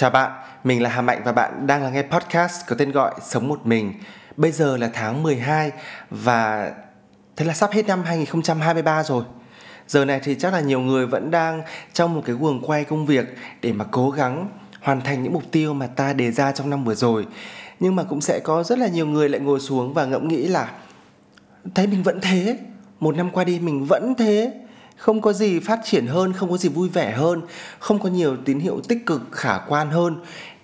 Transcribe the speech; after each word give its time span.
Chào 0.00 0.10
bạn, 0.10 0.32
mình 0.64 0.82
là 0.82 0.90
Hà 0.90 1.02
Mạnh 1.02 1.22
và 1.24 1.32
bạn 1.32 1.66
đang 1.66 1.82
lắng 1.82 1.92
nghe 1.92 2.02
podcast 2.02 2.66
có 2.66 2.76
tên 2.78 2.92
gọi 2.92 3.14
Sống 3.22 3.48
Một 3.48 3.66
Mình. 3.66 3.92
Bây 4.36 4.52
giờ 4.52 4.76
là 4.76 4.90
tháng 4.92 5.22
12 5.22 5.72
và 6.10 6.72
thế 7.36 7.44
là 7.44 7.54
sắp 7.54 7.70
hết 7.72 7.86
năm 7.86 8.02
2023 8.02 9.02
rồi. 9.02 9.24
Giờ 9.86 10.04
này 10.04 10.20
thì 10.22 10.34
chắc 10.34 10.52
là 10.52 10.60
nhiều 10.60 10.80
người 10.80 11.06
vẫn 11.06 11.30
đang 11.30 11.62
trong 11.92 12.14
một 12.14 12.22
cái 12.26 12.36
guồng 12.36 12.62
quay 12.62 12.84
công 12.84 13.06
việc 13.06 13.24
để 13.62 13.72
mà 13.72 13.84
cố 13.90 14.10
gắng 14.10 14.48
hoàn 14.80 15.00
thành 15.00 15.22
những 15.22 15.32
mục 15.32 15.42
tiêu 15.50 15.74
mà 15.74 15.86
ta 15.86 16.12
đề 16.12 16.30
ra 16.30 16.52
trong 16.52 16.70
năm 16.70 16.84
vừa 16.84 16.94
rồi. 16.94 17.26
Nhưng 17.80 17.96
mà 17.96 18.02
cũng 18.02 18.20
sẽ 18.20 18.40
có 18.40 18.62
rất 18.62 18.78
là 18.78 18.88
nhiều 18.88 19.06
người 19.06 19.28
lại 19.28 19.40
ngồi 19.40 19.60
xuống 19.60 19.94
và 19.94 20.04
ngẫm 20.04 20.28
nghĩ 20.28 20.46
là 20.48 20.70
thấy 21.74 21.86
mình 21.86 22.02
vẫn 22.02 22.20
thế, 22.20 22.58
một 23.00 23.16
năm 23.16 23.30
qua 23.30 23.44
đi 23.44 23.58
mình 23.58 23.84
vẫn 23.84 24.14
thế 24.14 24.52
không 25.00 25.20
có 25.20 25.32
gì 25.32 25.60
phát 25.60 25.80
triển 25.84 26.06
hơn 26.06 26.32
không 26.32 26.50
có 26.50 26.56
gì 26.56 26.68
vui 26.68 26.88
vẻ 26.88 27.12
hơn 27.12 27.42
không 27.78 27.98
có 27.98 28.08
nhiều 28.08 28.36
tín 28.44 28.60
hiệu 28.60 28.80
tích 28.88 29.06
cực 29.06 29.22
khả 29.32 29.58
quan 29.58 29.90
hơn. 29.90 30.16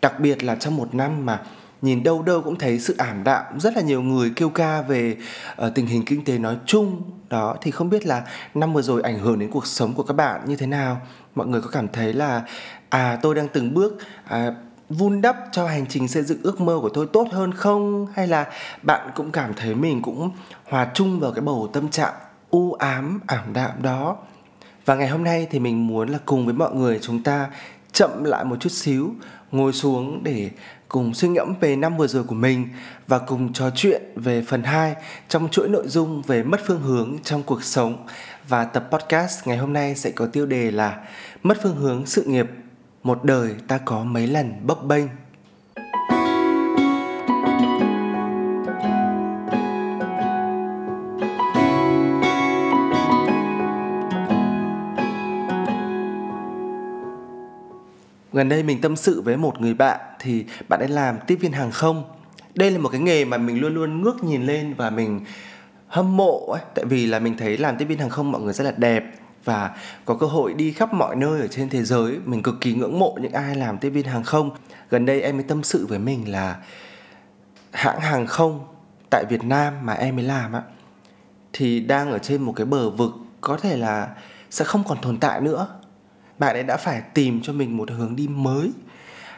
Đặc 0.02 0.20
biệt 0.20 0.44
là 0.44 0.54
trong 0.54 0.76
một 0.76 0.94
năm 0.94 1.26
mà 1.26 1.42
nhìn 1.82 2.02
đâu 2.02 2.22
đâu 2.22 2.42
cũng 2.42 2.58
thấy 2.58 2.78
sự 2.78 2.94
ảm 2.98 3.24
đạm 3.24 3.60
rất 3.60 3.76
là 3.76 3.82
nhiều 3.82 4.02
người 4.02 4.32
kêu 4.36 4.48
ca 4.48 4.82
về 4.82 5.16
uh, 5.66 5.74
tình 5.74 5.86
hình 5.86 6.04
kinh 6.04 6.24
tế 6.24 6.38
nói 6.38 6.56
chung. 6.66 7.02
Đó 7.28 7.56
thì 7.60 7.70
không 7.70 7.90
biết 7.90 8.06
là 8.06 8.22
năm 8.54 8.72
vừa 8.72 8.82
rồi 8.82 9.02
ảnh 9.02 9.18
hưởng 9.18 9.38
đến 9.38 9.50
cuộc 9.50 9.66
sống 9.66 9.94
của 9.94 10.02
các 10.02 10.14
bạn 10.14 10.40
như 10.46 10.56
thế 10.56 10.66
nào? 10.66 11.00
Mọi 11.34 11.46
người 11.46 11.60
có 11.60 11.68
cảm 11.68 11.88
thấy 11.88 12.12
là 12.12 12.42
à 12.88 13.18
tôi 13.22 13.34
đang 13.34 13.48
từng 13.48 13.74
bước 13.74 13.98
à, 14.28 14.52
vun 14.88 15.20
đắp 15.20 15.36
cho 15.52 15.66
hành 15.66 15.86
trình 15.88 16.08
xây 16.08 16.22
dựng 16.22 16.38
ước 16.42 16.60
mơ 16.60 16.78
của 16.82 16.88
tôi 16.88 17.06
tốt 17.06 17.28
hơn 17.32 17.52
không? 17.52 18.06
Hay 18.14 18.26
là 18.26 18.46
bạn 18.82 19.10
cũng 19.14 19.32
cảm 19.32 19.54
thấy 19.54 19.74
mình 19.74 20.02
cũng 20.02 20.30
hòa 20.64 20.90
chung 20.94 21.20
vào 21.20 21.32
cái 21.32 21.42
bầu 21.42 21.70
tâm 21.72 21.90
trạng 21.90 22.14
u 22.50 22.72
ám 22.72 23.20
ảm 23.26 23.52
đạm 23.52 23.82
đó. 23.82 24.16
Và 24.84 24.94
ngày 24.94 25.08
hôm 25.08 25.24
nay 25.24 25.46
thì 25.50 25.58
mình 25.58 25.86
muốn 25.86 26.08
là 26.08 26.18
cùng 26.24 26.44
với 26.44 26.54
mọi 26.54 26.74
người 26.74 26.98
chúng 27.02 27.22
ta 27.22 27.50
chậm 27.92 28.24
lại 28.24 28.44
một 28.44 28.56
chút 28.60 28.72
xíu, 28.72 29.14
ngồi 29.52 29.72
xuống 29.72 30.20
để 30.24 30.50
cùng 30.88 31.14
suy 31.14 31.28
ngẫm 31.28 31.54
về 31.60 31.76
năm 31.76 31.96
vừa 31.96 32.06
rồi 32.06 32.24
của 32.24 32.34
mình 32.34 32.68
và 33.06 33.18
cùng 33.18 33.52
trò 33.52 33.70
chuyện 33.74 34.02
về 34.16 34.42
phần 34.42 34.62
2 34.62 34.94
trong 35.28 35.48
chuỗi 35.48 35.68
nội 35.68 35.88
dung 35.88 36.22
về 36.22 36.42
mất 36.42 36.60
phương 36.66 36.80
hướng 36.80 37.16
trong 37.24 37.42
cuộc 37.42 37.62
sống. 37.62 38.06
Và 38.48 38.64
tập 38.64 38.88
podcast 38.90 39.46
ngày 39.46 39.56
hôm 39.56 39.72
nay 39.72 39.94
sẽ 39.94 40.10
có 40.10 40.26
tiêu 40.26 40.46
đề 40.46 40.70
là 40.70 41.04
mất 41.42 41.58
phương 41.62 41.76
hướng 41.76 42.06
sự 42.06 42.22
nghiệp, 42.22 42.46
một 43.02 43.24
đời 43.24 43.54
ta 43.68 43.78
có 43.78 44.04
mấy 44.04 44.26
lần 44.26 44.52
bấp 44.62 44.84
bênh. 44.84 45.06
Gần 58.36 58.48
đây 58.48 58.62
mình 58.62 58.80
tâm 58.80 58.96
sự 58.96 59.20
với 59.20 59.36
một 59.36 59.60
người 59.60 59.74
bạn 59.74 60.00
thì 60.20 60.44
bạn 60.68 60.80
ấy 60.80 60.88
làm 60.88 61.18
tiếp 61.26 61.36
viên 61.36 61.52
hàng 61.52 61.70
không. 61.70 62.04
Đây 62.54 62.70
là 62.70 62.78
một 62.78 62.88
cái 62.88 63.00
nghề 63.00 63.24
mà 63.24 63.36
mình 63.36 63.60
luôn 63.60 63.74
luôn 63.74 64.02
ngước 64.02 64.24
nhìn 64.24 64.46
lên 64.46 64.74
và 64.74 64.90
mình 64.90 65.20
hâm 65.86 66.16
mộ 66.16 66.52
ấy. 66.52 66.62
Tại 66.74 66.84
vì 66.84 67.06
là 67.06 67.18
mình 67.18 67.36
thấy 67.38 67.58
làm 67.58 67.76
tiếp 67.76 67.84
viên 67.84 67.98
hàng 67.98 68.10
không 68.10 68.32
mọi 68.32 68.40
người 68.40 68.52
rất 68.52 68.64
là 68.64 68.72
đẹp 68.76 69.04
và 69.44 69.76
có 70.04 70.14
cơ 70.14 70.26
hội 70.26 70.54
đi 70.54 70.72
khắp 70.72 70.94
mọi 70.94 71.16
nơi 71.16 71.40
ở 71.40 71.46
trên 71.48 71.68
thế 71.68 71.82
giới. 71.82 72.18
Mình 72.24 72.42
cực 72.42 72.60
kỳ 72.60 72.74
ngưỡng 72.74 72.98
mộ 72.98 73.16
những 73.20 73.32
ai 73.32 73.54
làm 73.54 73.78
tiếp 73.78 73.90
viên 73.90 74.04
hàng 74.04 74.22
không. 74.22 74.50
Gần 74.90 75.06
đây 75.06 75.20
em 75.20 75.36
mới 75.36 75.44
tâm 75.48 75.62
sự 75.62 75.86
với 75.86 75.98
mình 75.98 76.32
là 76.32 76.56
hãng 77.72 78.00
hàng 78.00 78.26
không 78.26 78.66
tại 79.10 79.24
Việt 79.28 79.44
Nam 79.44 79.74
mà 79.82 79.92
em 79.92 80.16
mới 80.16 80.24
làm 80.24 80.52
á, 80.52 80.62
thì 81.52 81.80
đang 81.80 82.10
ở 82.10 82.18
trên 82.18 82.42
một 82.42 82.52
cái 82.56 82.66
bờ 82.66 82.90
vực 82.90 83.10
có 83.40 83.56
thể 83.56 83.76
là 83.76 84.08
sẽ 84.50 84.64
không 84.64 84.84
còn 84.88 84.98
tồn 85.02 85.18
tại 85.18 85.40
nữa 85.40 85.68
bạn 86.38 86.56
ấy 86.56 86.62
đã 86.62 86.76
phải 86.76 87.00
tìm 87.14 87.40
cho 87.42 87.52
mình 87.52 87.76
một 87.76 87.90
hướng 87.90 88.16
đi 88.16 88.28
mới. 88.28 88.70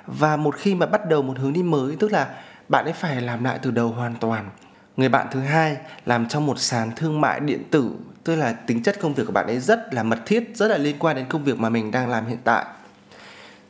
Và 0.06 0.36
một 0.36 0.56
khi 0.56 0.74
mà 0.74 0.86
bắt 0.86 1.08
đầu 1.08 1.22
một 1.22 1.38
hướng 1.38 1.52
đi 1.52 1.62
mới, 1.62 1.96
tức 1.96 2.12
là 2.12 2.34
bạn 2.68 2.84
ấy 2.84 2.92
phải 2.92 3.20
làm 3.20 3.44
lại 3.44 3.58
từ 3.62 3.70
đầu 3.70 3.88
hoàn 3.88 4.14
toàn. 4.20 4.50
Người 4.96 5.08
bạn 5.08 5.26
thứ 5.30 5.40
hai 5.40 5.76
làm 6.06 6.28
trong 6.28 6.46
một 6.46 6.58
sàn 6.58 6.90
thương 6.96 7.20
mại 7.20 7.40
điện 7.40 7.62
tử, 7.70 7.90
tức 8.24 8.36
là 8.36 8.52
tính 8.52 8.82
chất 8.82 9.00
công 9.00 9.14
việc 9.14 9.24
của 9.26 9.32
bạn 9.32 9.46
ấy 9.46 9.60
rất 9.60 9.94
là 9.94 10.02
mật 10.02 10.18
thiết, 10.26 10.50
rất 10.54 10.66
là 10.68 10.78
liên 10.78 10.96
quan 10.98 11.16
đến 11.16 11.26
công 11.28 11.44
việc 11.44 11.58
mà 11.58 11.68
mình 11.68 11.90
đang 11.90 12.08
làm 12.08 12.26
hiện 12.26 12.38
tại. 12.44 12.64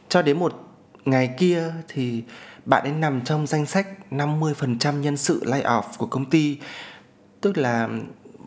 Cho 0.08 0.22
đến 0.22 0.38
một 0.38 0.68
ngày 1.04 1.34
kia 1.38 1.62
thì 1.88 2.22
bạn 2.64 2.82
ấy 2.82 2.92
nằm 2.92 3.20
trong 3.24 3.46
danh 3.46 3.66
sách 3.66 3.86
50% 4.10 5.00
nhân 5.00 5.16
sự 5.16 5.44
lay 5.44 5.62
off 5.62 5.82
của 5.98 6.06
công 6.06 6.30
ty. 6.30 6.58
Tức 7.40 7.58
là 7.58 7.88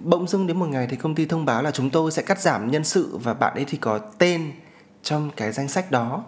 bỗng 0.03 0.27
dưng 0.27 0.47
đến 0.47 0.59
một 0.59 0.69
ngày 0.69 0.87
thì 0.89 0.97
công 0.97 1.15
ty 1.15 1.25
thông 1.25 1.45
báo 1.45 1.63
là 1.63 1.71
chúng 1.71 1.89
tôi 1.89 2.11
sẽ 2.11 2.21
cắt 2.21 2.39
giảm 2.41 2.71
nhân 2.71 2.83
sự 2.83 3.17
và 3.17 3.33
bạn 3.33 3.53
ấy 3.53 3.65
thì 3.67 3.77
có 3.77 3.97
tên 3.97 4.51
trong 5.03 5.31
cái 5.35 5.51
danh 5.51 5.67
sách 5.67 5.91
đó. 5.91 6.23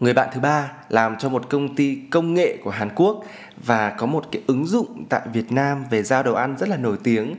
Người 0.00 0.12
bạn 0.12 0.28
thứ 0.32 0.40
ba 0.40 0.72
làm 0.88 1.16
cho 1.18 1.28
một 1.28 1.50
công 1.50 1.76
ty 1.76 1.98
công 2.10 2.34
nghệ 2.34 2.56
của 2.64 2.70
Hàn 2.70 2.90
Quốc 2.94 3.24
và 3.64 3.90
có 3.90 4.06
một 4.06 4.24
cái 4.32 4.42
ứng 4.46 4.66
dụng 4.66 5.06
tại 5.08 5.20
Việt 5.32 5.52
Nam 5.52 5.84
về 5.90 6.02
giao 6.02 6.22
đồ 6.22 6.34
ăn 6.34 6.56
rất 6.58 6.68
là 6.68 6.76
nổi 6.76 6.96
tiếng. 7.04 7.34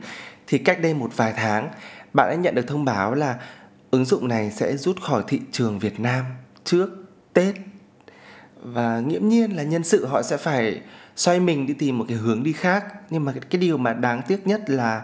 Thì 0.46 0.58
cách 0.58 0.82
đây 0.82 0.94
một 0.94 1.16
vài 1.16 1.32
tháng, 1.36 1.70
bạn 2.12 2.28
đã 2.30 2.34
nhận 2.34 2.54
được 2.54 2.66
thông 2.66 2.84
báo 2.84 3.14
là 3.14 3.36
ứng 3.90 4.04
dụng 4.04 4.28
này 4.28 4.50
sẽ 4.50 4.76
rút 4.76 5.00
khỏi 5.02 5.24
thị 5.28 5.40
trường 5.52 5.78
Việt 5.78 6.00
Nam 6.00 6.24
trước 6.64 6.90
Tết. 7.32 7.54
Và 8.62 9.00
nghiễm 9.00 9.28
nhiên 9.28 9.56
là 9.56 9.62
nhân 9.62 9.84
sự 9.84 10.06
họ 10.06 10.22
sẽ 10.22 10.36
phải 10.36 10.80
xoay 11.16 11.40
mình 11.40 11.66
đi 11.66 11.74
tìm 11.74 11.98
một 11.98 12.04
cái 12.08 12.16
hướng 12.16 12.42
đi 12.42 12.52
khác. 12.52 12.84
Nhưng 13.10 13.24
mà 13.24 13.32
cái 13.50 13.60
điều 13.60 13.78
mà 13.78 13.92
đáng 13.92 14.22
tiếc 14.28 14.46
nhất 14.46 14.70
là 14.70 15.02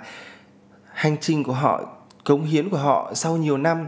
hành 0.92 1.16
trình 1.20 1.44
của 1.44 1.52
họ, 1.52 1.96
cống 2.24 2.44
hiến 2.44 2.70
của 2.70 2.76
họ 2.76 3.12
sau 3.14 3.36
nhiều 3.36 3.58
năm 3.58 3.86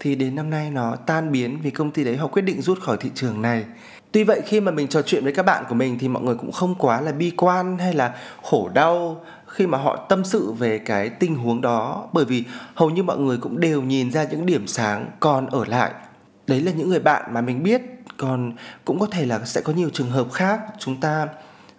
thì 0.00 0.14
đến 0.14 0.34
năm 0.34 0.50
nay 0.50 0.70
nó 0.70 0.96
tan 0.96 1.32
biến 1.32 1.58
vì 1.62 1.70
công 1.70 1.90
ty 1.90 2.04
đấy 2.04 2.16
họ 2.16 2.26
quyết 2.26 2.42
định 2.42 2.62
rút 2.62 2.80
khỏi 2.80 2.96
thị 3.00 3.10
trường 3.14 3.42
này. 3.42 3.64
Tuy 4.12 4.24
vậy, 4.24 4.40
khi 4.46 4.60
mà 4.60 4.70
mình 4.70 4.88
trò 4.88 5.02
chuyện 5.02 5.24
với 5.24 5.32
các 5.32 5.42
bạn 5.42 5.64
của 5.68 5.74
mình 5.74 5.98
thì 5.98 6.08
mọi 6.08 6.22
người 6.22 6.34
cũng 6.34 6.52
không 6.52 6.74
quá 6.74 7.00
là 7.00 7.12
bi 7.12 7.32
quan 7.36 7.78
hay 7.78 7.94
là 7.94 8.14
khổ 8.42 8.70
đau 8.74 9.24
khi 9.46 9.66
mà 9.66 9.78
họ 9.78 10.06
tâm 10.08 10.24
sự 10.24 10.52
về 10.52 10.78
cái 10.78 11.08
tình 11.08 11.34
huống 11.34 11.60
đó, 11.60 12.08
bởi 12.12 12.24
vì 12.24 12.44
hầu 12.74 12.90
như 12.90 13.02
mọi 13.02 13.18
người 13.18 13.36
cũng 13.36 13.60
đều 13.60 13.82
nhìn 13.82 14.12
ra 14.12 14.24
những 14.24 14.46
điểm 14.46 14.66
sáng 14.66 15.10
còn 15.20 15.46
ở 15.46 15.64
lại. 15.64 15.92
Đấy 16.46 16.60
là 16.60 16.72
những 16.72 16.88
người 16.88 17.00
bạn 17.00 17.34
mà 17.34 17.40
mình 17.40 17.62
biết, 17.62 17.82
còn 18.16 18.52
cũng 18.84 18.98
có 18.98 19.06
thể 19.06 19.26
là 19.26 19.40
sẽ 19.44 19.60
có 19.60 19.72
nhiều 19.72 19.90
trường 19.92 20.10
hợp 20.10 20.32
khác. 20.32 20.60
Chúng 20.78 21.00
ta 21.00 21.28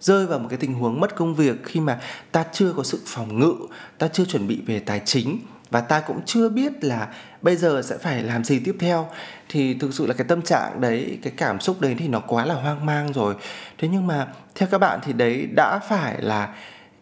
rơi 0.00 0.26
vào 0.26 0.38
một 0.38 0.46
cái 0.50 0.58
tình 0.58 0.74
huống 0.74 1.00
mất 1.00 1.16
công 1.16 1.34
việc 1.34 1.64
khi 1.64 1.80
mà 1.80 2.00
ta 2.32 2.44
chưa 2.52 2.72
có 2.76 2.82
sự 2.82 3.00
phòng 3.06 3.38
ngự, 3.38 3.54
ta 3.98 4.08
chưa 4.08 4.24
chuẩn 4.24 4.46
bị 4.46 4.62
về 4.66 4.80
tài 4.80 5.00
chính 5.04 5.38
và 5.70 5.80
ta 5.80 6.00
cũng 6.00 6.20
chưa 6.26 6.48
biết 6.48 6.84
là 6.84 7.08
bây 7.42 7.56
giờ 7.56 7.82
sẽ 7.84 7.98
phải 7.98 8.22
làm 8.22 8.44
gì 8.44 8.58
tiếp 8.58 8.76
theo. 8.80 9.08
Thì 9.48 9.74
thực 9.74 9.94
sự 9.94 10.06
là 10.06 10.14
cái 10.14 10.26
tâm 10.28 10.42
trạng 10.42 10.80
đấy, 10.80 11.18
cái 11.22 11.32
cảm 11.36 11.60
xúc 11.60 11.80
đấy 11.80 11.94
thì 11.98 12.08
nó 12.08 12.20
quá 12.20 12.44
là 12.44 12.54
hoang 12.54 12.86
mang 12.86 13.12
rồi. 13.12 13.34
Thế 13.78 13.88
nhưng 13.88 14.06
mà 14.06 14.26
theo 14.54 14.68
các 14.72 14.78
bạn 14.78 15.00
thì 15.02 15.12
đấy 15.12 15.48
đã 15.56 15.78
phải 15.88 16.22
là 16.22 16.54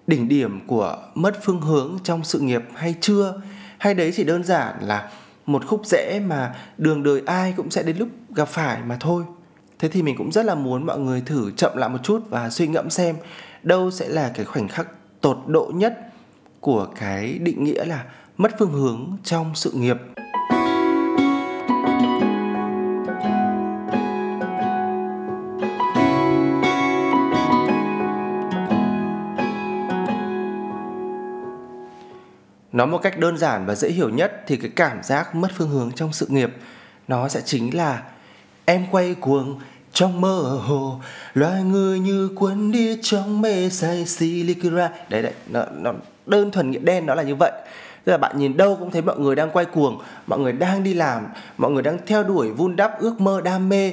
đỉnh 0.06 0.28
điểm 0.28 0.66
của 0.66 0.96
mất 1.14 1.38
phương 1.42 1.60
hướng 1.60 1.98
trong 2.04 2.24
sự 2.24 2.40
nghiệp 2.40 2.62
hay 2.74 2.94
chưa? 3.00 3.42
Hay 3.78 3.94
đấy 3.94 4.12
chỉ 4.16 4.24
đơn 4.24 4.44
giản 4.44 4.74
là 4.80 5.10
một 5.46 5.66
khúc 5.66 5.86
rẽ 5.86 6.20
mà 6.26 6.54
đường 6.78 7.02
đời 7.02 7.22
ai 7.26 7.54
cũng 7.56 7.70
sẽ 7.70 7.82
đến 7.82 7.96
lúc 7.96 8.08
gặp 8.34 8.48
phải 8.48 8.82
mà 8.82 8.96
thôi? 9.00 9.24
Thế 9.78 9.88
thì 9.88 10.02
mình 10.02 10.16
cũng 10.18 10.32
rất 10.32 10.44
là 10.44 10.54
muốn 10.54 10.86
mọi 10.86 10.98
người 10.98 11.22
thử 11.26 11.50
chậm 11.56 11.76
lại 11.76 11.88
một 11.88 11.98
chút 12.02 12.22
và 12.30 12.50
suy 12.50 12.66
ngẫm 12.66 12.90
xem 12.90 13.16
đâu 13.62 13.90
sẽ 13.90 14.08
là 14.08 14.30
cái 14.34 14.44
khoảnh 14.44 14.68
khắc 14.68 14.86
tột 15.20 15.38
độ 15.46 15.72
nhất 15.74 15.98
của 16.60 16.86
cái 17.00 17.38
định 17.38 17.64
nghĩa 17.64 17.84
là 17.84 18.04
mất 18.36 18.52
phương 18.58 18.72
hướng 18.72 19.16
trong 19.24 19.54
sự 19.54 19.70
nghiệp. 19.70 19.96
Nói 32.72 32.86
một 32.86 32.98
cách 32.98 33.18
đơn 33.18 33.38
giản 33.38 33.66
và 33.66 33.74
dễ 33.74 33.88
hiểu 33.88 34.08
nhất 34.08 34.42
thì 34.46 34.56
cái 34.56 34.70
cảm 34.76 35.02
giác 35.02 35.34
mất 35.34 35.48
phương 35.54 35.68
hướng 35.68 35.92
trong 35.92 36.12
sự 36.12 36.26
nghiệp 36.28 36.50
nó 37.08 37.28
sẽ 37.28 37.40
chính 37.44 37.76
là 37.76 38.02
em 38.64 38.86
quay 38.90 39.14
cuồng 39.14 39.60
trong 39.92 40.20
mơ 40.20 40.60
hồ 40.66 41.00
loài 41.34 41.62
người 41.62 41.98
như 41.98 42.28
cuốn 42.36 42.70
đi 42.72 42.98
trong 43.02 43.40
mê 43.40 43.70
say 43.70 44.06
silicura 44.06 44.90
đấy 45.08 45.22
đấy 45.22 45.32
nó, 45.46 45.64
nó 45.78 45.92
đơn 46.26 46.50
thuần 46.50 46.70
nghĩa 46.70 46.78
đen 46.78 47.06
nó 47.06 47.14
là 47.14 47.22
như 47.22 47.34
vậy 47.34 47.52
tức 48.04 48.12
là 48.12 48.18
bạn 48.18 48.38
nhìn 48.38 48.56
đâu 48.56 48.76
cũng 48.80 48.90
thấy 48.90 49.02
mọi 49.02 49.18
người 49.18 49.34
đang 49.34 49.50
quay 49.50 49.64
cuồng 49.64 50.00
mọi 50.26 50.38
người 50.38 50.52
đang 50.52 50.82
đi 50.82 50.94
làm 50.94 51.26
mọi 51.56 51.70
người 51.70 51.82
đang 51.82 51.98
theo 52.06 52.22
đuổi 52.22 52.50
vun 52.50 52.76
đắp 52.76 52.98
ước 52.98 53.20
mơ 53.20 53.40
đam 53.40 53.68
mê. 53.68 53.92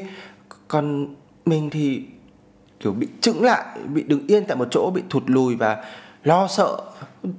Còn 0.68 1.16
mình 1.46 1.70
thì 1.70 2.04
kiểu 2.80 2.92
bị 2.92 3.08
chững 3.22 3.44
lại 3.44 3.66
bị 3.94 4.04
đứng 4.04 4.28
yên 4.28 4.46
tại 4.46 4.58
một 4.58 4.68
chỗ 4.72 4.92
bị 4.96 5.02
thụt 5.10 5.24
lùi 5.26 5.56
và 5.56 5.84
lo 6.24 6.48
sợ. 6.48 6.78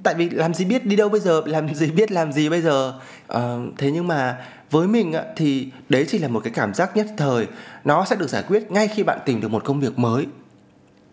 Tại 0.03 0.13
vì 0.13 0.29
làm 0.29 0.53
gì 0.53 0.65
biết 0.65 0.85
đi 0.85 0.95
đâu 0.95 1.09
bây 1.09 1.19
giờ 1.19 1.41
làm 1.45 1.75
gì 1.75 1.91
biết 1.91 2.11
làm 2.11 2.31
gì 2.31 2.49
bây 2.49 2.61
giờ. 2.61 2.93
À, 3.27 3.57
thế 3.77 3.91
nhưng 3.91 4.07
mà 4.07 4.37
với 4.71 4.87
mình 4.87 5.13
thì 5.35 5.71
đấy 5.89 6.05
chỉ 6.07 6.17
là 6.17 6.27
một 6.27 6.39
cái 6.43 6.53
cảm 6.55 6.73
giác 6.73 6.97
nhất 6.97 7.07
thời. 7.17 7.47
Nó 7.83 8.05
sẽ 8.05 8.15
được 8.15 8.29
giải 8.29 8.43
quyết 8.47 8.71
ngay 8.71 8.87
khi 8.87 9.03
bạn 9.03 9.19
tìm 9.25 9.41
được 9.41 9.51
một 9.51 9.63
công 9.63 9.79
việc 9.79 9.99
mới. 9.99 10.25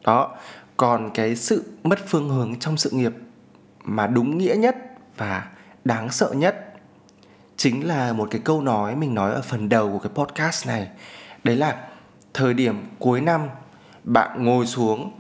Đó 0.05 0.37
còn 0.77 1.11
cái 1.15 1.37
sự 1.37 1.65
mất 1.85 1.99
phương 2.09 2.29
hướng 2.29 2.59
trong 2.59 2.77
sự 2.77 2.91
nghiệp 2.91 3.13
mà 3.85 4.07
đúng 4.07 4.39
nghĩa 4.39 4.55
nhất 4.55 4.77
và 5.21 5.45
đáng 5.85 6.11
sợ 6.11 6.33
nhất 6.33 6.75
chính 7.57 7.89
là 7.89 8.13
một 8.13 8.29
cái 8.31 8.41
câu 8.45 8.61
nói 8.63 8.97
mình 8.97 9.15
nói 9.15 9.33
ở 9.33 9.43
phần 9.43 9.69
đầu 9.69 9.93
của 9.93 9.99
cái 9.99 10.13
podcast 10.15 10.67
này. 10.67 10.89
Đấy 11.45 11.57
là 11.57 11.77
thời 12.35 12.55
điểm 12.55 12.89
cuối 12.99 13.21
năm, 13.21 13.49
bạn 14.05 14.45
ngồi 14.45 14.67
xuống, 14.67 15.13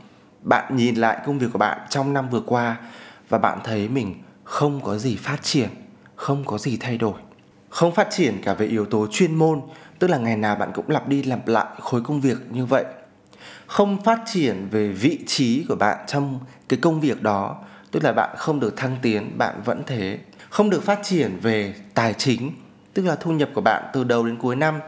bạn 0.42 0.76
nhìn 0.76 0.94
lại 0.94 1.18
công 1.26 1.38
việc 1.38 1.46
của 1.52 1.58
bạn 1.58 1.78
trong 1.90 2.14
năm 2.14 2.28
vừa 2.28 2.40
qua 2.46 2.76
và 3.28 3.38
bạn 3.38 3.58
thấy 3.64 3.88
mình 3.88 4.22
không 4.44 4.80
có 4.84 4.98
gì 4.98 5.16
phát 5.16 5.42
triển, 5.42 5.68
không 6.16 6.44
có 6.44 6.58
gì 6.58 6.76
thay 6.80 6.98
đổi. 6.98 7.20
Không 7.68 7.94
phát 7.94 8.08
triển 8.10 8.40
cả 8.44 8.54
về 8.54 8.66
yếu 8.66 8.84
tố 8.84 9.06
chuyên 9.10 9.34
môn, 9.34 9.60
tức 9.98 10.08
là 10.08 10.18
ngày 10.18 10.36
nào 10.36 10.56
bạn 10.56 10.70
cũng 10.74 10.88
lặp 10.88 11.08
đi 11.08 11.22
lặp 11.22 11.48
lại 11.48 11.66
khối 11.80 12.02
công 12.02 12.20
việc 12.20 12.38
như 12.50 12.66
vậy. 12.66 12.84
Không 13.66 14.02
phát 14.02 14.20
triển 14.26 14.68
về 14.70 14.88
vị 14.88 15.18
trí 15.26 15.64
của 15.68 15.76
bạn 15.76 15.98
trong 16.06 16.40
cái 16.68 16.78
công 16.82 17.00
việc 17.00 17.22
đó 17.22 17.56
tức 17.90 18.04
là 18.04 18.12
bạn 18.12 18.36
không 18.38 18.60
được 18.60 18.76
thăng 18.76 18.96
tiến, 19.02 19.38
bạn 19.38 19.62
vẫn 19.64 19.82
thế. 19.86 20.18
Không 20.50 20.70
được 20.70 20.82
phát 20.82 21.00
triển 21.02 21.38
về 21.42 21.74
tài 21.94 22.14
chính, 22.14 22.50
tức 22.94 23.06
là 23.06 23.16
thu 23.16 23.32
nhập 23.32 23.48
của 23.54 23.60
bạn 23.60 23.84
từ 23.92 24.04
đầu 24.04 24.26
đến 24.26 24.36
cuối 24.36 24.56
năm, 24.56 24.80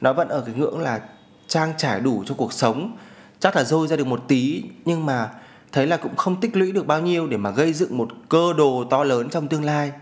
nó 0.00 0.12
vẫn 0.12 0.28
ở 0.28 0.40
cái 0.46 0.54
ngưỡng 0.54 0.80
là 0.80 1.00
trang 1.48 1.72
trải 1.76 2.00
đủ 2.00 2.24
cho 2.26 2.34
cuộc 2.34 2.52
sống. 2.52 2.96
Chắc 3.40 3.56
là 3.56 3.64
dôi 3.64 3.88
ra 3.88 3.96
được 3.96 4.06
một 4.06 4.24
tí, 4.28 4.62
nhưng 4.84 5.06
mà 5.06 5.30
thấy 5.72 5.86
là 5.86 5.96
cũng 5.96 6.16
không 6.16 6.40
tích 6.40 6.56
lũy 6.56 6.72
được 6.72 6.86
bao 6.86 7.00
nhiêu 7.00 7.26
để 7.26 7.36
mà 7.36 7.50
gây 7.50 7.72
dựng 7.72 7.98
một 7.98 8.08
cơ 8.28 8.52
đồ 8.58 8.84
to 8.90 9.04
lớn 9.04 9.28
trong 9.30 9.48
tương 9.48 9.64
lai. 9.64 9.92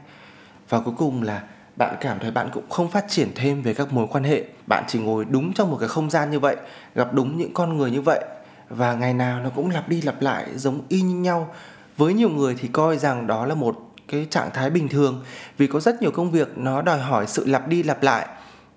Và 0.68 0.80
cuối 0.80 0.94
cùng 0.98 1.22
là 1.22 1.42
bạn 1.76 1.96
cảm 2.00 2.18
thấy 2.18 2.30
bạn 2.30 2.48
cũng 2.52 2.70
không 2.70 2.90
phát 2.90 3.04
triển 3.08 3.28
thêm 3.34 3.62
về 3.62 3.74
các 3.74 3.92
mối 3.92 4.06
quan 4.10 4.24
hệ. 4.24 4.44
Bạn 4.66 4.84
chỉ 4.88 4.98
ngồi 4.98 5.24
đúng 5.24 5.52
trong 5.52 5.70
một 5.70 5.76
cái 5.80 5.88
không 5.88 6.10
gian 6.10 6.30
như 6.30 6.40
vậy, 6.40 6.56
gặp 6.94 7.12
đúng 7.12 7.38
những 7.38 7.54
con 7.54 7.78
người 7.78 7.90
như 7.90 8.00
vậy. 8.00 8.24
Và 8.68 8.94
ngày 8.94 9.14
nào 9.14 9.40
nó 9.40 9.50
cũng 9.50 9.70
lặp 9.70 9.88
đi 9.88 10.02
lặp 10.02 10.22
lại 10.22 10.46
giống 10.54 10.80
y 10.88 11.00
như 11.00 11.14
nhau 11.14 11.54
với 11.96 12.14
nhiều 12.14 12.28
người 12.28 12.54
thì 12.58 12.68
coi 12.68 12.98
rằng 12.98 13.26
đó 13.26 13.46
là 13.46 13.54
một 13.54 13.76
cái 14.08 14.26
trạng 14.30 14.50
thái 14.54 14.70
bình 14.70 14.88
thường, 14.88 15.24
vì 15.58 15.66
có 15.66 15.80
rất 15.80 16.02
nhiều 16.02 16.10
công 16.10 16.30
việc 16.30 16.58
nó 16.58 16.82
đòi 16.82 16.98
hỏi 16.98 17.26
sự 17.26 17.44
lặp 17.46 17.68
đi 17.68 17.82
lặp 17.82 18.02
lại. 18.02 18.28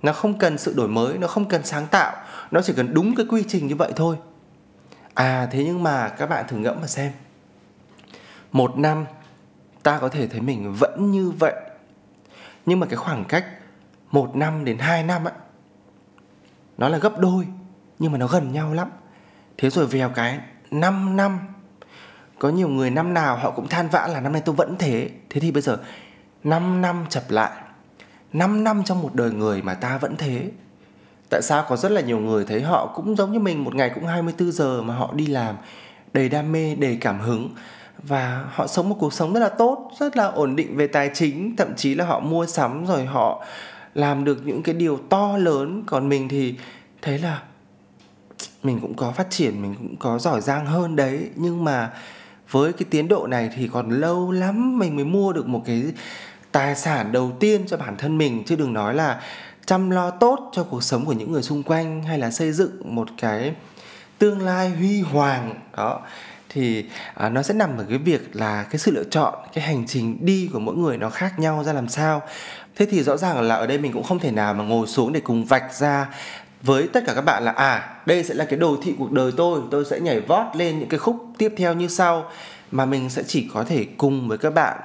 Nó 0.01 0.13
không 0.13 0.37
cần 0.37 0.57
sự 0.57 0.73
đổi 0.73 0.87
mới, 0.87 1.17
nó 1.17 1.27
không 1.27 1.45
cần 1.45 1.63
sáng 1.63 1.87
tạo, 1.87 2.15
nó 2.51 2.61
chỉ 2.61 2.73
cần 2.73 2.93
đúng 2.93 3.15
cái 3.15 3.25
quy 3.29 3.43
trình 3.47 3.67
như 3.67 3.75
vậy 3.75 3.91
thôi. 3.95 4.17
À 5.13 5.47
thế 5.51 5.63
nhưng 5.63 5.83
mà 5.83 6.09
các 6.09 6.29
bạn 6.29 6.45
thử 6.47 6.57
ngẫm 6.57 6.81
mà 6.81 6.87
xem. 6.87 7.11
Một 8.51 8.77
năm, 8.77 9.05
ta 9.83 9.97
có 9.97 10.09
thể 10.09 10.27
thấy 10.27 10.41
mình 10.41 10.73
vẫn 10.79 11.11
như 11.11 11.31
vậy. 11.31 11.53
Nhưng 12.65 12.79
mà 12.79 12.87
cái 12.87 12.95
khoảng 12.95 13.25
cách 13.25 13.45
một 14.11 14.35
năm 14.35 14.65
đến 14.65 14.77
hai 14.77 15.03
năm 15.03 15.27
ấy 15.27 15.33
nó 16.77 16.89
là 16.89 16.97
gấp 16.97 17.19
đôi, 17.19 17.47
nhưng 17.99 18.11
mà 18.11 18.17
nó 18.17 18.27
gần 18.27 18.51
nhau 18.51 18.73
lắm. 18.73 18.89
Thế 19.57 19.69
rồi 19.69 19.85
vèo 19.85 20.09
cái 20.09 20.39
5 20.71 21.15
năm 21.15 21.39
có 22.39 22.49
nhiều 22.49 22.67
người 22.67 22.89
năm 22.89 23.13
nào 23.13 23.37
họ 23.37 23.51
cũng 23.51 23.67
than 23.67 23.89
vãn 23.89 24.11
là 24.11 24.19
năm 24.19 24.31
nay 24.31 24.41
tôi 24.45 24.55
vẫn 24.55 24.75
thế. 24.79 25.09
Thế 25.29 25.41
thì 25.41 25.51
bây 25.51 25.61
giờ 25.61 25.77
5 26.43 26.81
năm 26.81 27.05
chập 27.09 27.23
lại 27.29 27.51
5 28.33 28.63
năm 28.63 28.83
trong 28.85 29.01
một 29.01 29.15
đời 29.15 29.31
người 29.31 29.61
mà 29.61 29.73
ta 29.73 29.97
vẫn 29.97 30.15
thế. 30.17 30.49
Tại 31.29 31.41
sao 31.41 31.65
có 31.69 31.75
rất 31.75 31.91
là 31.91 32.01
nhiều 32.01 32.19
người 32.19 32.45
thấy 32.45 32.61
họ 32.61 32.91
cũng 32.95 33.15
giống 33.15 33.31
như 33.31 33.39
mình 33.39 33.63
Một 33.63 33.75
ngày 33.75 33.91
cũng 33.95 34.05
24 34.05 34.51
giờ 34.51 34.81
mà 34.81 34.95
họ 34.95 35.13
đi 35.13 35.25
làm 35.25 35.55
Đầy 36.13 36.29
đam 36.29 36.51
mê, 36.51 36.75
đầy 36.75 36.97
cảm 37.01 37.19
hứng. 37.19 37.49
Và 38.03 38.45
họ 38.53 38.67
sống 38.67 38.89
một 38.89 38.95
cuộc 38.99 39.13
sống 39.13 39.33
rất 39.33 39.39
là 39.39 39.49
tốt 39.49 39.91
Rất 39.99 40.17
là 40.17 40.25
ổn 40.25 40.55
định 40.55 40.77
về 40.77 40.87
tài 40.87 41.11
chính. 41.13 41.55
Thậm 41.55 41.75
chí 41.75 41.95
là 41.95 42.05
họ 42.05 42.19
mua 42.19 42.45
sắm 42.45 42.85
rồi 42.85 43.05
họ 43.05 43.45
làm 43.93 44.23
được 44.23 44.45
những 44.45 44.63
cái 44.63 44.75
điều 44.75 44.99
to 45.09 45.37
lớn. 45.37 45.83
Còn 45.87 46.09
mình 46.09 46.29
thì 46.29 46.55
thấy 47.01 47.19
là 47.19 47.41
mình 48.63 48.79
cũng 48.81 48.93
có 48.93 49.11
phát 49.11 49.27
triển 49.29 49.61
mình 49.61 49.75
cũng 49.75 49.95
có 49.95 50.19
giỏi 50.19 50.41
giang 50.41 50.65
hơn 50.65 50.95
đấy. 50.95 51.29
Nhưng 51.35 51.63
mà 51.63 51.91
với 52.51 52.73
cái 52.73 52.85
tiến 52.89 53.07
độ 53.07 53.27
này 53.27 53.49
thì 53.55 53.69
còn 53.73 53.89
lâu 53.89 54.31
lắm 54.31 54.79
mình 54.79 54.95
mới 54.95 55.05
mua 55.05 55.33
được 55.33 55.47
một 55.47 55.63
cái 55.65 55.83
tài 56.51 56.75
sản 56.75 57.11
đầu 57.11 57.31
tiên 57.39 57.67
cho 57.67 57.77
bản 57.77 57.97
thân 57.97 58.17
mình. 58.17 58.43
Chứ 58.45 58.55
đừng 58.55 58.73
nói 58.73 58.95
là 58.95 59.21
chăm 59.65 59.89
lo 59.89 60.09
tốt 60.09 60.49
cho 60.53 60.63
cuộc 60.63 60.83
sống 60.83 61.05
của 61.05 61.13
những 61.13 61.31
người 61.31 61.43
xung 61.43 61.63
quanh 61.63 62.03
hay 62.03 62.19
là 62.19 62.31
xây 62.31 62.51
dựng 62.51 62.95
một 62.95 63.09
cái 63.17 63.53
tương 64.17 64.41
lai 64.41 64.69
huy 64.69 65.01
hoàng. 65.01 65.53
Đó. 65.77 65.99
Thì 66.49 66.85
à, 67.13 67.29
nó 67.29 67.41
sẽ 67.41 67.53
nằm 67.53 67.77
ở 67.77 67.85
cái 67.89 67.97
việc 67.97 68.35
là 68.35 68.63
cái 68.63 68.79
sự 68.79 68.91
lựa 68.91 69.03
chọn 69.03 69.33
cái 69.53 69.63
hành 69.63 69.87
trình 69.87 70.17
đi 70.25 70.49
của 70.53 70.59
mỗi 70.59 70.75
người 70.75 70.97
nó 70.97 71.09
khác 71.09 71.39
nhau 71.39 71.63
ra 71.63 71.73
làm 71.73 71.89
sao. 71.89 72.21
Thế 72.75 72.85
thì 72.85 73.03
rõ 73.03 73.17
ràng 73.17 73.41
là 73.41 73.55
ở 73.55 73.67
đây 73.67 73.77
mình 73.77 73.93
cũng 73.93 74.03
không 74.03 74.19
thể 74.19 74.31
nào 74.31 74.53
mà 74.53 74.63
ngồi 74.63 74.87
xuống 74.87 75.13
để 75.13 75.19
cùng 75.19 75.45
vạch 75.45 75.73
ra 75.73 76.07
với 76.61 76.87
tất 76.87 77.03
cả 77.05 77.13
các 77.13 77.21
bạn 77.21 77.43
là 77.43 77.51
à 77.51 77.95
đây 78.05 78.23
sẽ 78.23 78.33
là 78.33 78.45
cái 78.45 78.59
đồ 78.59 78.77
thị 78.83 78.95
cuộc 78.99 79.11
đời 79.11 79.31
tôi 79.37 79.61
tôi 79.71 79.85
sẽ 79.85 79.99
nhảy 79.99 80.19
vót 80.21 80.55
lên 80.55 80.79
những 80.79 80.89
cái 80.89 80.99
khúc 80.99 81.27
tiếp 81.37 81.53
theo 81.57 81.73
như 81.73 81.87
sau. 81.87 82.25
Mà 82.71 82.85
mình 82.85 83.09
sẽ 83.09 83.23
chỉ 83.27 83.49
có 83.53 83.63
thể 83.63 83.85
cùng 83.97 84.27
với 84.27 84.37
các 84.37 84.53
bạn 84.53 84.77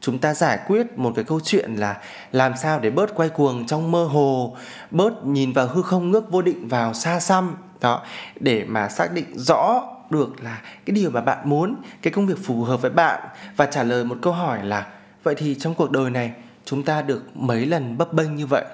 chúng 0.00 0.18
ta 0.18 0.34
giải 0.34 0.58
quyết 0.66 0.98
một 0.98 1.12
cái 1.16 1.24
câu 1.24 1.40
chuyện 1.44 1.74
là 1.74 1.96
làm 2.32 2.52
sao 2.56 2.80
để 2.80 2.90
bớt 2.90 3.14
quay 3.14 3.28
cuồng 3.28 3.66
trong 3.66 3.90
mơ 3.90 4.04
hồ, 4.04 4.56
bớt 4.90 5.26
nhìn 5.26 5.52
vào 5.52 5.66
hư 5.66 5.82
không 5.82 6.10
ngước 6.10 6.30
vô 6.30 6.42
định 6.42 6.68
vào 6.68 6.94
xa 6.94 7.20
xăm. 7.20 7.56
Đó, 7.80 8.02
để 8.40 8.64
mà 8.64 8.88
xác 8.88 9.12
định 9.12 9.38
rõ 9.38 9.82
được 10.10 10.42
là 10.42 10.60
cái 10.86 10.94
điều 10.94 11.10
mà 11.10 11.20
bạn 11.20 11.38
muốn, 11.44 11.76
cái 12.02 12.12
công 12.12 12.26
việc 12.26 12.38
phù 12.44 12.64
hợp 12.64 12.82
với 12.82 12.90
bạn. 12.90 13.20
Và 13.56 13.66
trả 13.66 13.82
lời 13.82 14.04
một 14.04 14.18
câu 14.22 14.32
hỏi 14.32 14.64
là, 14.64 14.86
vậy 15.22 15.34
thì 15.38 15.54
trong 15.54 15.74
cuộc 15.74 15.90
đời 15.90 16.10
này, 16.10 16.32
chúng 16.64 16.82
ta 16.82 17.02
được 17.02 17.22
mấy 17.34 17.66
lần 17.66 17.98
bấp 17.98 18.12
bênh 18.12 18.36
như 18.36 18.46
vậy? 18.46 18.64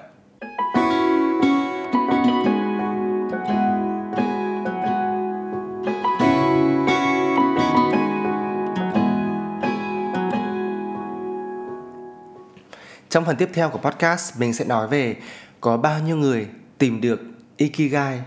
Trong 13.16 13.24
phần 13.24 13.36
tiếp 13.36 13.50
theo 13.54 13.70
của 13.70 13.78
podcast, 13.78 14.38
mình 14.40 14.54
sẽ 14.54 14.64
nói 14.64 14.88
về 14.88 15.16
có 15.60 15.76
bao 15.76 16.00
nhiêu 16.00 16.16
người 16.16 16.48
tìm 16.78 17.00
được 17.00 17.20
Ikigai. 17.56 18.20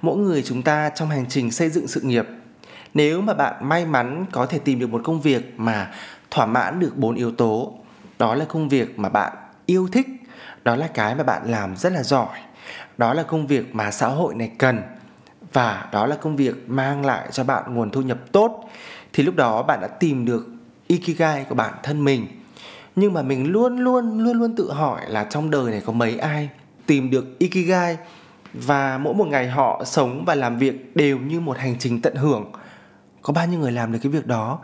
Mỗi 0.00 0.16
người 0.16 0.42
chúng 0.42 0.62
ta 0.62 0.90
trong 0.90 1.08
hành 1.08 1.26
trình 1.28 1.50
xây 1.50 1.70
dựng 1.70 1.88
sự 1.88 2.00
nghiệp, 2.00 2.26
nếu 2.94 3.20
mà 3.20 3.34
bạn 3.34 3.68
may 3.68 3.86
mắn 3.86 4.24
có 4.32 4.46
thể 4.46 4.58
tìm 4.58 4.78
được 4.78 4.90
một 4.90 5.00
công 5.04 5.20
việc 5.20 5.54
mà 5.56 5.90
thỏa 6.30 6.46
mãn 6.46 6.80
được 6.80 6.96
bốn 6.96 7.14
yếu 7.14 7.32
tố, 7.32 7.74
đó 8.18 8.34
là 8.34 8.44
công 8.44 8.68
việc 8.68 8.98
mà 8.98 9.08
bạn 9.08 9.32
yêu 9.66 9.88
thích, 9.92 10.06
đó 10.64 10.76
là 10.76 10.88
cái 10.94 11.14
mà 11.14 11.22
bạn 11.22 11.50
làm 11.50 11.76
rất 11.76 11.92
là 11.92 12.02
giỏi, 12.02 12.38
đó 12.98 13.14
là 13.14 13.22
công 13.22 13.46
việc 13.46 13.74
mà 13.74 13.90
xã 13.90 14.08
hội 14.08 14.34
này 14.34 14.52
cần, 14.58 14.82
và 15.52 15.88
đó 15.92 16.06
là 16.06 16.16
công 16.16 16.36
việc 16.36 16.70
mang 16.70 17.06
lại 17.06 17.28
cho 17.32 17.44
bạn 17.44 17.74
nguồn 17.74 17.90
thu 17.90 18.02
nhập 18.02 18.18
tốt, 18.32 18.70
thì 19.12 19.22
lúc 19.22 19.36
đó 19.36 19.62
bạn 19.62 19.80
đã 19.80 19.88
tìm 19.88 20.24
được 20.24 20.48
ikigai 20.86 21.44
của 21.48 21.54
bản 21.54 21.74
thân 21.82 22.04
mình 22.04 22.26
nhưng 22.98 23.12
mà 23.12 23.22
mình 23.22 23.52
luôn 23.52 23.78
luôn 23.78 24.18
luôn 24.18 24.38
luôn 24.38 24.56
tự 24.56 24.72
hỏi 24.72 25.00
là 25.08 25.24
trong 25.24 25.50
đời 25.50 25.70
này 25.70 25.82
có 25.86 25.92
mấy 25.92 26.18
ai 26.18 26.48
tìm 26.86 27.10
được 27.10 27.38
ikigai 27.38 27.96
và 28.52 28.98
mỗi 28.98 29.14
một 29.14 29.26
ngày 29.28 29.48
họ 29.48 29.82
sống 29.84 30.24
và 30.24 30.34
làm 30.34 30.58
việc 30.58 30.96
đều 30.96 31.18
như 31.18 31.40
một 31.40 31.58
hành 31.58 31.76
trình 31.78 32.02
tận 32.02 32.14
hưởng. 32.14 32.52
Có 33.22 33.32
bao 33.32 33.46
nhiêu 33.46 33.60
người 33.60 33.72
làm 33.72 33.92
được 33.92 33.98
cái 34.02 34.12
việc 34.12 34.26
đó? 34.26 34.58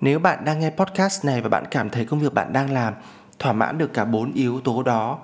Nếu 0.00 0.18
bạn 0.18 0.44
đang 0.44 0.60
nghe 0.60 0.70
podcast 0.70 1.24
này 1.24 1.40
và 1.40 1.48
bạn 1.48 1.64
cảm 1.70 1.90
thấy 1.90 2.04
công 2.04 2.20
việc 2.20 2.34
bạn 2.34 2.52
đang 2.52 2.72
làm 2.72 2.94
thỏa 3.38 3.52
mãn 3.52 3.78
được 3.78 3.92
cả 3.92 4.04
bốn 4.04 4.32
yếu 4.32 4.60
tố 4.60 4.82
đó, 4.82 5.18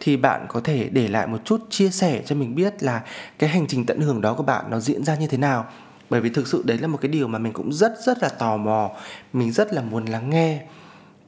thì 0.00 0.16
bạn 0.16 0.46
có 0.48 0.60
thể 0.60 0.88
để 0.88 1.08
lại 1.08 1.26
một 1.26 1.38
chút 1.44 1.66
chia 1.70 1.90
sẻ 1.90 2.22
cho 2.26 2.34
mình 2.34 2.54
biết 2.54 2.82
là 2.82 3.02
cái 3.38 3.50
hành 3.50 3.66
trình 3.66 3.86
tận 3.86 4.00
hưởng 4.00 4.20
đó 4.20 4.34
của 4.34 4.42
bạn 4.42 4.64
nó 4.68 4.80
diễn 4.80 5.04
ra 5.04 5.16
như 5.16 5.26
thế 5.26 5.38
nào. 5.38 5.66
Bởi 6.10 6.20
vì 6.20 6.30
thực 6.30 6.46
sự 6.46 6.62
đấy 6.66 6.78
là 6.78 6.86
một 6.86 6.98
cái 7.00 7.08
điều 7.08 7.28
mà 7.28 7.38
mình 7.38 7.52
cũng 7.52 7.72
rất 7.72 7.92
rất 8.06 8.22
là 8.22 8.28
tò 8.28 8.56
mò, 8.56 8.90
mình 9.32 9.52
rất 9.52 9.72
là 9.72 9.82
muốn 9.82 10.04
lắng 10.04 10.30
nghe 10.30 10.60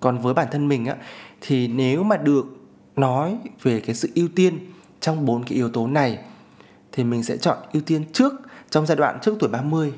còn 0.03 0.19
với 0.19 0.35
bản 0.35 0.47
thân 0.51 0.69
mình 0.69 0.87
á, 0.87 0.97
thì 1.41 1.69
nếu 1.69 2.03
mà 2.03 2.17
được 2.17 2.45
nói 2.97 3.37
về 3.63 3.81
cái 3.81 3.95
sự 3.95 4.11
ưu 4.15 4.29
tiên 4.37 4.59
trong 5.01 5.27
bốn 5.27 5.45
cái 5.45 5.55
yếu 5.55 5.69
tố 5.69 5.87
này, 5.87 6.19
thì 6.93 7.05
mình 7.05 7.23
sẽ 7.23 7.37
chọn 7.37 7.59
ưu 7.73 7.83
tiên 7.83 8.05
trước, 8.13 8.33
trong 8.71 8.87
giai 8.87 8.97
đoạn 8.97 9.19
trước 9.23 9.35
tuổi 9.41 9.51
30 9.51 9.93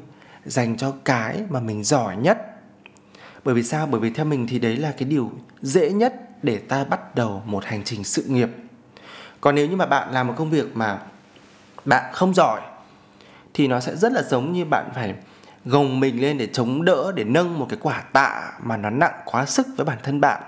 dành 0.44 0.76
cho 0.76 0.92
cái 1.04 1.42
mà 1.48 1.60
mình 1.60 1.84
giỏi 1.84 2.16
nhất. 2.16 2.38
Bởi 3.44 3.54
vì 3.54 3.62
sao? 3.62 3.86
Bởi 3.86 4.00
vì 4.00 4.10
theo 4.10 4.26
mình 4.26 4.46
thì 4.46 4.58
đấy 4.58 4.76
là 4.76 4.92
cái 4.98 5.08
điều 5.08 5.32
dễ 5.60 5.90
nhất 5.90 6.14
để 6.42 6.58
ta 6.58 6.84
bắt 6.84 7.14
đầu 7.14 7.42
một 7.46 7.64
hành 7.64 7.84
trình 7.84 8.04
sự 8.04 8.22
nghiệp. 8.22 8.48
Còn 9.40 9.54
nếu 9.54 9.68
như 9.68 9.76
mà 9.76 9.86
bạn 9.86 10.12
làm 10.12 10.26
một 10.26 10.34
công 10.36 10.50
việc 10.50 10.76
mà 10.76 11.00
bạn 11.84 12.12
không 12.14 12.34
giỏi, 12.34 12.60
thì 13.54 13.68
nó 13.68 13.80
sẽ 13.80 13.96
rất 13.96 14.12
là 14.12 14.22
giống 14.22 14.52
như 14.52 14.64
bạn 14.64 14.90
phải 14.94 15.14
gồng 15.64 16.00
mình 16.00 16.20
lên 16.20 16.38
để 16.38 16.48
chống 16.52 16.84
đỡ 16.84 17.12
để 17.14 17.24
nâng 17.24 17.58
một 17.58 17.66
cái 17.68 17.78
quả 17.82 18.00
tạ 18.12 18.52
mà 18.62 18.76
nó 18.76 18.90
nặng 18.90 19.14
quá 19.24 19.46
sức 19.46 19.66
với 19.76 19.84
bản 19.84 19.98
thân 20.02 20.20
bạn. 20.20 20.42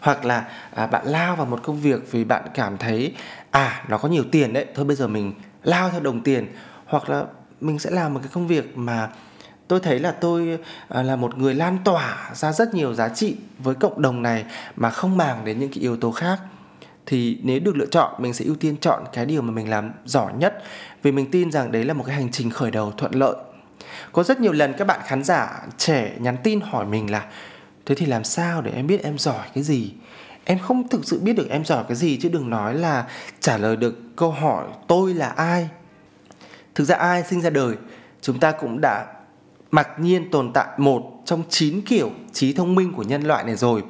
Hoặc 0.00 0.24
là 0.24 0.48
à, 0.74 0.86
bạn 0.86 1.06
lao 1.06 1.36
vào 1.36 1.46
một 1.46 1.60
công 1.62 1.80
việc 1.80 2.12
vì 2.12 2.24
bạn 2.24 2.42
cảm 2.54 2.78
thấy 2.78 3.14
à 3.50 3.84
nó 3.88 3.98
có 3.98 4.08
nhiều 4.08 4.24
tiền 4.32 4.52
đấy 4.52 4.66
thôi 4.74 4.84
bây 4.84 4.96
giờ 4.96 5.08
mình 5.08 5.32
lao 5.62 5.90
theo 5.90 6.00
đồng 6.00 6.20
tiền. 6.20 6.46
Hoặc 6.86 7.08
là 7.08 7.24
mình 7.60 7.78
sẽ 7.78 7.90
làm 7.90 8.14
một 8.14 8.20
cái 8.22 8.30
công 8.32 8.46
việc 8.46 8.76
mà 8.78 9.08
tôi 9.68 9.80
thấy 9.80 9.98
là 9.98 10.10
tôi 10.10 10.58
à, 10.88 11.02
là 11.02 11.16
một 11.16 11.38
người 11.38 11.54
lan 11.54 11.78
tỏa 11.84 12.30
ra 12.34 12.52
rất 12.52 12.74
nhiều 12.74 12.94
giá 12.94 13.08
trị 13.08 13.36
với 13.58 13.74
cộng 13.74 14.02
đồng 14.02 14.22
này 14.22 14.44
mà 14.76 14.90
không 14.90 15.16
màng 15.16 15.44
đến 15.44 15.58
những 15.58 15.70
cái 15.70 15.80
yếu 15.80 15.96
tố 15.96 16.10
khác. 16.10 16.38
Thì 17.06 17.38
nếu 17.42 17.60
được 17.60 17.76
lựa 17.76 17.86
chọn 17.86 18.14
mình 18.18 18.34
sẽ 18.34 18.44
ưu 18.44 18.54
tiên 18.54 18.76
chọn 18.80 19.04
cái 19.12 19.26
điều 19.26 19.42
mà 19.42 19.50
mình 19.50 19.70
làm 19.70 19.92
giỏi 20.04 20.32
nhất. 20.38 20.62
Vì 21.02 21.12
mình 21.12 21.30
tin 21.30 21.50
rằng 21.52 21.72
đấy 21.72 21.84
là 21.84 21.94
một 21.94 22.04
cái 22.06 22.16
hành 22.16 22.30
trình 22.32 22.50
khởi 22.50 22.70
đầu 22.70 22.92
thuận 22.96 23.14
lợi 23.14 23.36
có 24.12 24.22
rất 24.22 24.40
nhiều 24.40 24.52
lần 24.52 24.74
các 24.78 24.86
bạn 24.86 25.00
khán 25.06 25.24
giả 25.24 25.62
trẻ 25.78 26.12
nhắn 26.18 26.36
tin 26.42 26.60
hỏi 26.60 26.86
mình 26.86 27.10
là, 27.10 27.24
thế 27.86 27.94
thì 27.94 28.06
làm 28.06 28.24
sao 28.24 28.62
để 28.62 28.70
em 28.70 28.86
biết 28.86 29.02
em 29.02 29.18
giỏi 29.18 29.46
cái 29.54 29.64
gì? 29.64 29.92
Em 30.44 30.58
không 30.58 30.88
thực 30.88 31.04
sự 31.04 31.20
biết 31.20 31.32
được 31.32 31.48
em 31.50 31.64
giỏi 31.64 31.84
cái 31.88 31.96
gì, 31.96 32.16
chứ 32.16 32.28
đừng 32.28 32.50
nói 32.50 32.74
là 32.74 33.06
trả 33.40 33.56
lời 33.56 33.76
được 33.76 33.98
câu 34.16 34.30
hỏi, 34.30 34.66
tôi 34.86 35.14
là 35.14 35.28
ai? 35.28 35.68
Thực 36.74 36.84
ra 36.84 36.96
ai 36.96 37.24
sinh 37.24 37.40
ra 37.40 37.50
đời, 37.50 37.74
chúng 38.20 38.40
ta 38.40 38.52
cũng 38.52 38.80
đã 38.80 39.06
mặc 39.70 39.88
nhiên 39.98 40.30
tồn 40.30 40.52
tại 40.52 40.66
một 40.78 41.22
trong 41.24 41.42
9 41.48 41.80
kiểu 41.80 42.10
trí 42.32 42.52
thông 42.52 42.74
minh 42.74 42.92
của 42.92 43.02
nhân 43.02 43.22
loại 43.22 43.44
này 43.44 43.56
rồi. 43.56 43.82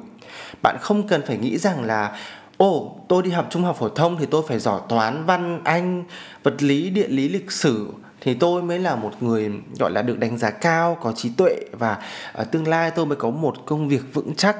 Bạn 0.61 0.77
không 0.81 1.07
cần 1.07 1.21
phải 1.27 1.37
nghĩ 1.37 1.57
rằng 1.57 1.83
là, 1.83 2.17
ồ, 2.57 2.99
tôi 3.07 3.23
đi 3.23 3.31
học 3.31 3.47
trung 3.49 3.63
học 3.63 3.77
phổ 3.79 3.89
thông 3.89 4.17
thì 4.17 4.25
tôi 4.25 4.43
phải 4.47 4.59
giỏi 4.59 4.81
toán, 4.89 5.25
văn, 5.25 5.61
anh, 5.63 6.03
vật 6.43 6.63
lý, 6.63 6.89
địa 6.89 7.07
lý, 7.07 7.29
lịch 7.29 7.51
sử 7.51 7.87
thì 8.21 8.33
tôi 8.33 8.63
mới 8.63 8.79
là 8.79 8.95
một 8.95 9.11
người, 9.19 9.51
gọi 9.79 9.91
là, 9.91 10.01
được 10.01 10.19
đánh 10.19 10.37
giá 10.37 10.49
cao, 10.49 10.97
có 11.01 11.11
trí 11.11 11.29
tuệ 11.29 11.55
và 11.71 11.97
ở 12.33 12.43
tương 12.43 12.67
lai 12.67 12.91
tôi 12.91 13.05
mới 13.05 13.15
có 13.15 13.29
một 13.29 13.55
công 13.65 13.87
việc 13.87 14.13
vững 14.13 14.35
chắc. 14.35 14.57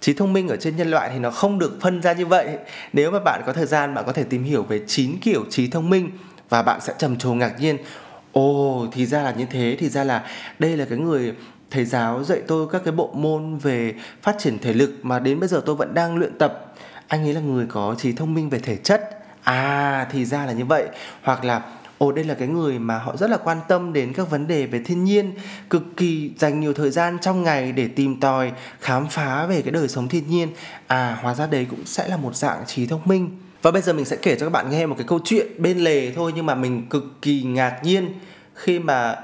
Trí 0.00 0.14
thông 0.14 0.32
minh 0.32 0.48
ở 0.48 0.56
trên 0.56 0.76
nhân 0.76 0.90
loại 0.90 1.10
thì 1.12 1.18
nó 1.18 1.30
không 1.30 1.58
được 1.58 1.78
phân 1.80 2.02
ra 2.02 2.12
như 2.12 2.26
vậy. 2.26 2.48
Nếu 2.92 3.10
mà 3.10 3.18
bạn 3.24 3.42
có 3.46 3.52
thời 3.52 3.66
gian, 3.66 3.94
bạn 3.94 4.04
có 4.06 4.12
thể 4.12 4.24
tìm 4.24 4.44
hiểu 4.44 4.62
về 4.62 4.80
9 4.86 5.18
kiểu 5.20 5.44
trí 5.50 5.68
thông 5.68 5.90
minh 5.90 6.10
và 6.48 6.62
bạn 6.62 6.80
sẽ 6.80 6.94
trầm 6.98 7.16
trồ 7.16 7.34
ngạc 7.34 7.60
nhiên. 7.60 7.76
Ồ, 8.32 8.86
thì 8.92 9.06
ra 9.06 9.22
là 9.22 9.30
như 9.30 9.46
thế, 9.50 9.76
thì 9.80 9.88
ra 9.88 10.04
là 10.04 10.24
đây 10.58 10.76
là 10.76 10.84
cái 10.84 10.98
người 10.98 11.34
thầy 11.70 11.84
giáo 11.84 12.24
dạy 12.24 12.40
tôi 12.46 12.66
các 12.72 12.82
cái 12.84 12.92
bộ 12.92 13.10
môn 13.14 13.58
về 13.58 13.94
phát 14.22 14.36
triển 14.38 14.58
thể 14.58 14.72
lực 14.72 14.94
mà 15.02 15.18
đến 15.18 15.40
bây 15.40 15.48
giờ 15.48 15.62
tôi 15.66 15.76
vẫn 15.76 15.94
đang 15.94 16.16
luyện 16.16 16.38
tập. 16.38 16.74
Anh 17.06 17.26
ấy 17.26 17.34
là 17.34 17.40
người 17.40 17.66
có 17.66 17.94
trí 17.98 18.12
thông 18.12 18.34
minh 18.34 18.50
về 18.50 18.58
thể 18.58 18.76
chất. 18.76 19.22
À 19.42 20.06
thì 20.12 20.24
ra 20.24 20.46
là 20.46 20.52
như 20.52 20.64
vậy. 20.64 20.88
Hoặc 21.22 21.44
là 21.44 21.62
ồ 22.00 22.12
đây 22.12 22.24
là 22.24 22.34
cái 22.34 22.48
người 22.48 22.78
mà 22.78 22.98
họ 22.98 23.16
rất 23.16 23.30
là 23.30 23.36
quan 23.36 23.58
tâm 23.68 23.92
đến 23.92 24.12
các 24.12 24.30
vấn 24.30 24.46
đề 24.46 24.66
về 24.66 24.80
thiên 24.84 25.04
nhiên 25.04 25.32
cực 25.70 25.82
kỳ 25.96 26.30
dành 26.38 26.60
nhiều 26.60 26.72
thời 26.72 26.90
gian 26.90 27.18
trong 27.20 27.42
ngày 27.42 27.72
để 27.72 27.88
tìm 27.88 28.20
tòi 28.20 28.52
khám 28.80 29.08
phá 29.08 29.46
về 29.46 29.62
cái 29.62 29.70
đời 29.70 29.88
sống 29.88 30.08
thiên 30.08 30.26
nhiên. 30.30 30.48
À 30.86 31.18
hóa 31.22 31.34
ra 31.34 31.46
đấy 31.46 31.66
cũng 31.70 31.86
sẽ 31.86 32.08
là 32.08 32.16
một 32.16 32.36
dạng 32.36 32.66
trí 32.66 32.86
thông 32.86 33.00
minh. 33.04 33.38
Và 33.62 33.70
bây 33.70 33.82
giờ 33.82 33.92
mình 33.92 34.04
sẽ 34.04 34.16
kể 34.16 34.36
cho 34.36 34.46
các 34.46 34.50
bạn 34.50 34.70
nghe 34.70 34.86
một 34.86 34.94
cái 34.98 35.06
câu 35.06 35.20
chuyện 35.24 35.46
bên 35.58 35.78
lề 35.78 36.12
thôi 36.12 36.32
nhưng 36.34 36.46
mà 36.46 36.54
mình 36.54 36.86
cực 36.90 37.04
kỳ 37.22 37.42
ngạc 37.42 37.80
nhiên 37.82 38.20
khi 38.54 38.78
mà 38.78 39.16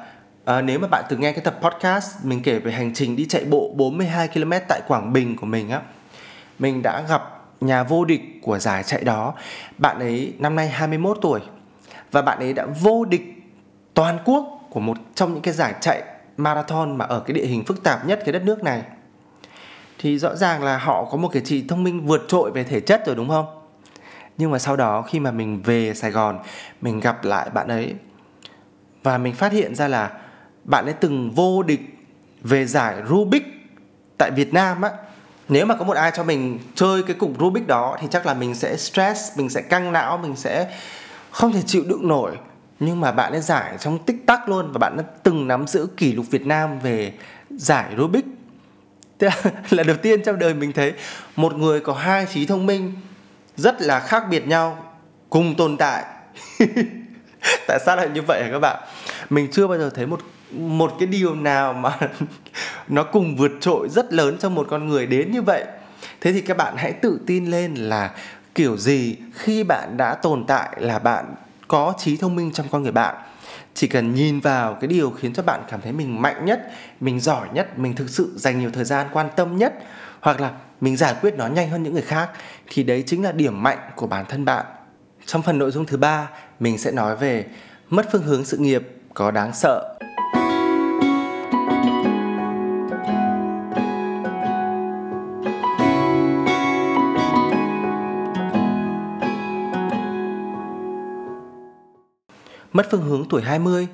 À, 0.44 0.60
nếu 0.60 0.78
mà 0.78 0.88
bạn 0.88 1.04
từng 1.08 1.20
nghe 1.20 1.32
cái 1.32 1.44
tập 1.44 1.58
podcast 1.62 2.24
mình 2.24 2.42
kể 2.42 2.58
về 2.58 2.72
hành 2.72 2.94
trình 2.94 3.16
đi 3.16 3.26
chạy 3.26 3.44
bộ 3.44 3.72
42 3.76 4.28
km 4.28 4.52
tại 4.68 4.80
Quảng 4.88 5.12
Bình 5.12 5.36
của 5.36 5.46
mình 5.46 5.70
á 5.70 5.80
mình 6.58 6.82
đã 6.82 7.04
gặp 7.08 7.22
nhà 7.60 7.82
vô 7.82 8.04
địch 8.04 8.22
của 8.42 8.58
giải 8.58 8.82
chạy 8.82 9.04
đó. 9.04 9.34
Bạn 9.78 9.98
ấy 9.98 10.32
năm 10.38 10.56
nay 10.56 10.68
21 10.68 11.18
tuổi 11.22 11.40
và 12.16 12.22
bạn 12.22 12.38
ấy 12.38 12.52
đã 12.52 12.66
vô 12.80 13.04
địch 13.04 13.22
toàn 13.94 14.18
quốc 14.24 14.68
của 14.70 14.80
một 14.80 14.96
trong 15.14 15.32
những 15.32 15.42
cái 15.42 15.54
giải 15.54 15.74
chạy 15.80 16.02
marathon 16.36 16.96
mà 16.98 17.04
ở 17.04 17.20
cái 17.20 17.34
địa 17.34 17.46
hình 17.46 17.64
phức 17.64 17.82
tạp 17.82 18.06
nhất 18.06 18.20
cái 18.24 18.32
đất 18.32 18.44
nước 18.44 18.62
này. 18.62 18.82
Thì 19.98 20.18
rõ 20.18 20.34
ràng 20.34 20.62
là 20.62 20.78
họ 20.78 21.04
có 21.04 21.16
một 21.16 21.28
cái 21.32 21.42
trí 21.44 21.64
thông 21.68 21.84
minh 21.84 22.06
vượt 22.06 22.24
trội 22.28 22.50
về 22.50 22.64
thể 22.64 22.80
chất 22.80 23.06
rồi 23.06 23.16
đúng 23.16 23.28
không? 23.28 23.46
Nhưng 24.38 24.50
mà 24.50 24.58
sau 24.58 24.76
đó 24.76 25.02
khi 25.02 25.20
mà 25.20 25.30
mình 25.30 25.62
về 25.62 25.94
Sài 25.94 26.10
Gòn 26.10 26.38
mình 26.80 27.00
gặp 27.00 27.24
lại 27.24 27.50
bạn 27.50 27.68
ấy 27.68 27.94
và 29.02 29.18
mình 29.18 29.34
phát 29.34 29.52
hiện 29.52 29.74
ra 29.74 29.88
là 29.88 30.10
bạn 30.64 30.84
ấy 30.84 30.94
từng 30.94 31.30
vô 31.30 31.62
địch 31.62 31.80
về 32.42 32.64
giải 32.66 32.96
Rubik 33.08 33.44
tại 34.18 34.30
Việt 34.30 34.52
Nam 34.52 34.82
á. 34.82 34.90
Nếu 35.48 35.66
mà 35.66 35.76
có 35.76 35.84
một 35.84 35.96
ai 35.96 36.12
cho 36.14 36.24
mình 36.24 36.58
chơi 36.74 37.02
cái 37.02 37.16
cục 37.16 37.30
Rubik 37.40 37.66
đó 37.66 37.96
thì 38.00 38.08
chắc 38.10 38.26
là 38.26 38.34
mình 38.34 38.54
sẽ 38.54 38.76
stress, 38.76 39.38
mình 39.38 39.48
sẽ 39.48 39.62
căng 39.62 39.92
não, 39.92 40.18
mình 40.18 40.36
sẽ 40.36 40.68
không 41.36 41.52
thể 41.52 41.62
chịu 41.66 41.84
đựng 41.86 42.08
nổi. 42.08 42.36
Nhưng 42.80 43.00
mà 43.00 43.12
bạn 43.12 43.32
ấy 43.32 43.40
giải 43.40 43.76
trong 43.80 43.98
tích 43.98 44.26
tắc 44.26 44.48
luôn 44.48 44.72
và 44.72 44.78
bạn 44.78 44.96
đã 44.96 45.02
từng 45.22 45.48
nắm 45.48 45.66
giữ 45.66 45.86
kỷ 45.96 46.12
lục 46.12 46.26
Việt 46.30 46.46
Nam 46.46 46.78
về 46.78 47.12
giải 47.50 47.94
Rubik. 47.96 48.24
Thế 49.18 49.28
là, 49.44 49.52
là 49.70 49.82
đầu 49.82 49.96
tiên 49.96 50.22
trong 50.22 50.38
đời 50.38 50.54
mình 50.54 50.72
thấy 50.72 50.92
một 51.36 51.54
người 51.54 51.80
có 51.80 51.92
hai 51.92 52.26
trí 52.26 52.46
thông 52.46 52.66
minh 52.66 52.92
rất 53.56 53.82
là 53.82 54.00
khác 54.00 54.22
biệt 54.30 54.46
nhau 54.46 54.84
cùng 55.30 55.54
tồn 55.54 55.76
tại. 55.76 56.04
Tại 57.66 57.78
sao 57.86 57.96
lại 57.96 58.08
như 58.14 58.22
vậy 58.22 58.42
hả 58.44 58.48
các 58.52 58.58
bạn? 58.58 58.82
Mình 59.30 59.48
chưa 59.52 59.66
bao 59.66 59.78
giờ 59.78 59.90
thấy 59.94 60.06
một 60.06 60.20
một 60.52 60.92
cái 60.98 61.06
điều 61.06 61.34
nào 61.34 61.72
mà 61.72 61.98
nó 62.88 63.02
cùng 63.02 63.36
vượt 63.36 63.52
trội 63.60 63.88
rất 63.88 64.12
lớn 64.12 64.36
trong 64.40 64.54
một 64.54 64.66
con 64.70 64.88
người 64.88 65.06
đến 65.06 65.32
như 65.32 65.42
vậy 65.42 65.64
thế 66.20 66.32
thì 66.32 66.40
các 66.40 66.56
bạn 66.56 66.74
hãy 66.76 66.92
tự 66.92 67.20
tin 67.26 67.46
lên 67.46 67.74
là 67.74 68.10
kiểu 68.56 68.76
gì 68.76 69.16
khi 69.32 69.64
bạn 69.64 69.96
đã 69.96 70.14
tồn 70.14 70.44
tại 70.46 70.76
là 70.78 70.98
bạn 70.98 71.34
có 71.68 71.94
trí 71.98 72.16
thông 72.16 72.36
minh 72.36 72.52
trong 72.52 72.66
con 72.70 72.82
người 72.82 72.92
bạn. 72.92 73.14
Chỉ 73.74 73.86
cần 73.86 74.14
nhìn 74.14 74.40
vào 74.40 74.74
cái 74.74 74.88
điều 74.88 75.10
khiến 75.10 75.32
cho 75.32 75.42
bạn 75.42 75.62
cảm 75.70 75.80
thấy 75.80 75.92
mình 75.92 76.22
mạnh 76.22 76.44
nhất, 76.44 76.70
mình 77.00 77.20
giỏi 77.20 77.48
nhất, 77.52 77.78
mình 77.78 77.94
thực 77.94 78.10
sự 78.10 78.32
dành 78.36 78.60
nhiều 78.60 78.70
thời 78.70 78.84
gian 78.84 79.06
quan 79.12 79.28
tâm 79.36 79.56
nhất, 79.56 79.74
hoặc 80.20 80.40
là 80.40 80.50
mình 80.80 80.96
giải 80.96 81.14
quyết 81.20 81.34
nó 81.36 81.46
nhanh 81.46 81.70
hơn 81.70 81.82
những 81.82 81.92
người 81.92 82.02
khác, 82.02 82.30
thì 82.66 82.82
đấy 82.82 83.04
chính 83.06 83.24
là 83.24 83.32
điểm 83.32 83.62
mạnh 83.62 83.78
của 83.96 84.06
bản 84.06 84.24
thân 84.28 84.44
bạn. 84.44 84.66
Trong 85.26 85.42
phần 85.42 85.58
nội 85.58 85.70
dung 85.70 85.86
thứ 85.86 85.96
ba, 85.96 86.28
mình 86.60 86.78
sẽ 86.78 86.90
nói 86.90 87.16
về 87.16 87.46
mất 87.90 88.06
phương 88.12 88.22
hướng 88.22 88.44
sự 88.44 88.56
nghiệp 88.56 88.88
có 89.14 89.30
đáng 89.30 89.52
sợ. 89.54 89.95
Mất 102.76 102.86
phương 102.90 103.02
hướng 103.02 103.24
tuổi 103.28 103.42
20, 103.42 103.88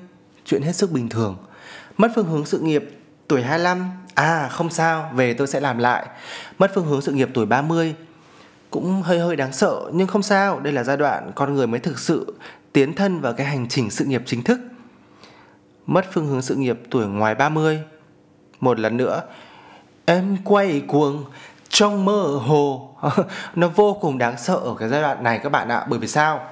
chuyện 0.45 0.61
hết 0.61 0.75
sức 0.75 0.91
bình 0.91 1.09
thường. 1.09 1.37
Mất 1.97 2.11
phương 2.15 2.27
hướng 2.27 2.45
sự 2.45 2.59
nghiệp 2.59 2.89
tuổi 3.27 3.41
25, 3.41 3.91
à 4.13 4.49
không 4.51 4.69
sao, 4.69 5.11
về 5.15 5.33
tôi 5.33 5.47
sẽ 5.47 5.59
làm 5.59 5.77
lại. 5.77 6.05
Mất 6.57 6.71
phương 6.75 6.85
hướng 6.85 7.01
sự 7.01 7.11
nghiệp 7.11 7.29
tuổi 7.33 7.45
30, 7.45 7.95
cũng 8.71 9.01
hơi 9.01 9.19
hơi 9.19 9.35
đáng 9.35 9.53
sợ 9.53 9.81
nhưng 9.93 10.07
không 10.07 10.23
sao, 10.23 10.59
đây 10.59 10.73
là 10.73 10.83
giai 10.83 10.97
đoạn 10.97 11.31
con 11.35 11.53
người 11.53 11.67
mới 11.67 11.79
thực 11.79 11.99
sự 11.99 12.33
tiến 12.73 12.93
thân 12.93 13.21
vào 13.21 13.33
cái 13.33 13.47
hành 13.47 13.67
trình 13.69 13.89
sự 13.89 14.05
nghiệp 14.05 14.23
chính 14.25 14.43
thức. 14.43 14.59
Mất 15.85 16.05
phương 16.11 16.27
hướng 16.27 16.41
sự 16.41 16.55
nghiệp 16.55 16.79
tuổi 16.89 17.07
ngoài 17.07 17.35
30. 17.35 17.79
Một 18.59 18.79
lần 18.79 18.97
nữa, 18.97 19.21
em 20.05 20.37
quay 20.43 20.81
cuồng 20.87 21.25
trong 21.69 22.05
mơ 22.05 22.21
hồ. 22.21 22.95
Nó 23.55 23.67
vô 23.67 23.97
cùng 24.01 24.17
đáng 24.17 24.37
sợ 24.37 24.55
ở 24.55 24.75
cái 24.79 24.89
giai 24.89 25.01
đoạn 25.01 25.23
này 25.23 25.39
các 25.43 25.49
bạn 25.49 25.69
ạ, 25.69 25.85
bởi 25.89 25.99
vì 25.99 26.07
sao? 26.07 26.47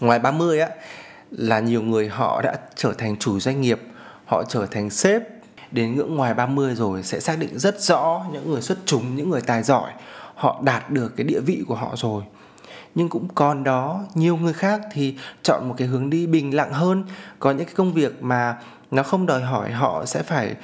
Ngoài 0.00 0.18
30 0.18 0.60
á 0.60 0.68
là 1.38 1.60
nhiều 1.60 1.82
người 1.82 2.08
họ 2.08 2.42
đã 2.42 2.58
trở 2.74 2.92
thành 2.92 3.16
chủ 3.16 3.40
doanh 3.40 3.60
nghiệp, 3.60 3.80
họ 4.24 4.44
trở 4.44 4.66
thành 4.66 4.90
sếp. 4.90 5.22
Đến 5.70 5.96
ngưỡng 5.96 6.14
ngoài 6.14 6.34
30 6.34 6.74
rồi 6.74 7.02
sẽ 7.02 7.20
xác 7.20 7.38
định 7.38 7.58
rất 7.58 7.80
rõ 7.80 8.24
những 8.32 8.50
người 8.50 8.62
xuất 8.62 8.78
chúng, 8.86 9.16
những 9.16 9.30
người 9.30 9.40
tài 9.40 9.62
giỏi, 9.62 9.90
họ 10.34 10.60
đạt 10.64 10.90
được 10.90 11.16
cái 11.16 11.24
địa 11.24 11.40
vị 11.40 11.64
của 11.68 11.74
họ 11.74 11.94
rồi. 11.96 12.22
Nhưng 12.94 13.08
cũng 13.08 13.28
còn 13.34 13.64
đó 13.64 14.04
nhiều 14.14 14.36
người 14.36 14.52
khác 14.52 14.80
thì 14.92 15.16
chọn 15.42 15.68
một 15.68 15.74
cái 15.78 15.88
hướng 15.88 16.10
đi 16.10 16.26
bình 16.26 16.56
lặng 16.56 16.72
hơn, 16.72 17.04
có 17.38 17.50
những 17.50 17.66
cái 17.66 17.74
công 17.74 17.92
việc 17.92 18.22
mà 18.22 18.56
nó 18.90 19.02
không 19.02 19.26
đòi 19.26 19.42
hỏi 19.42 19.70
họ 19.70 20.04
sẽ 20.06 20.22
phải 20.22 20.54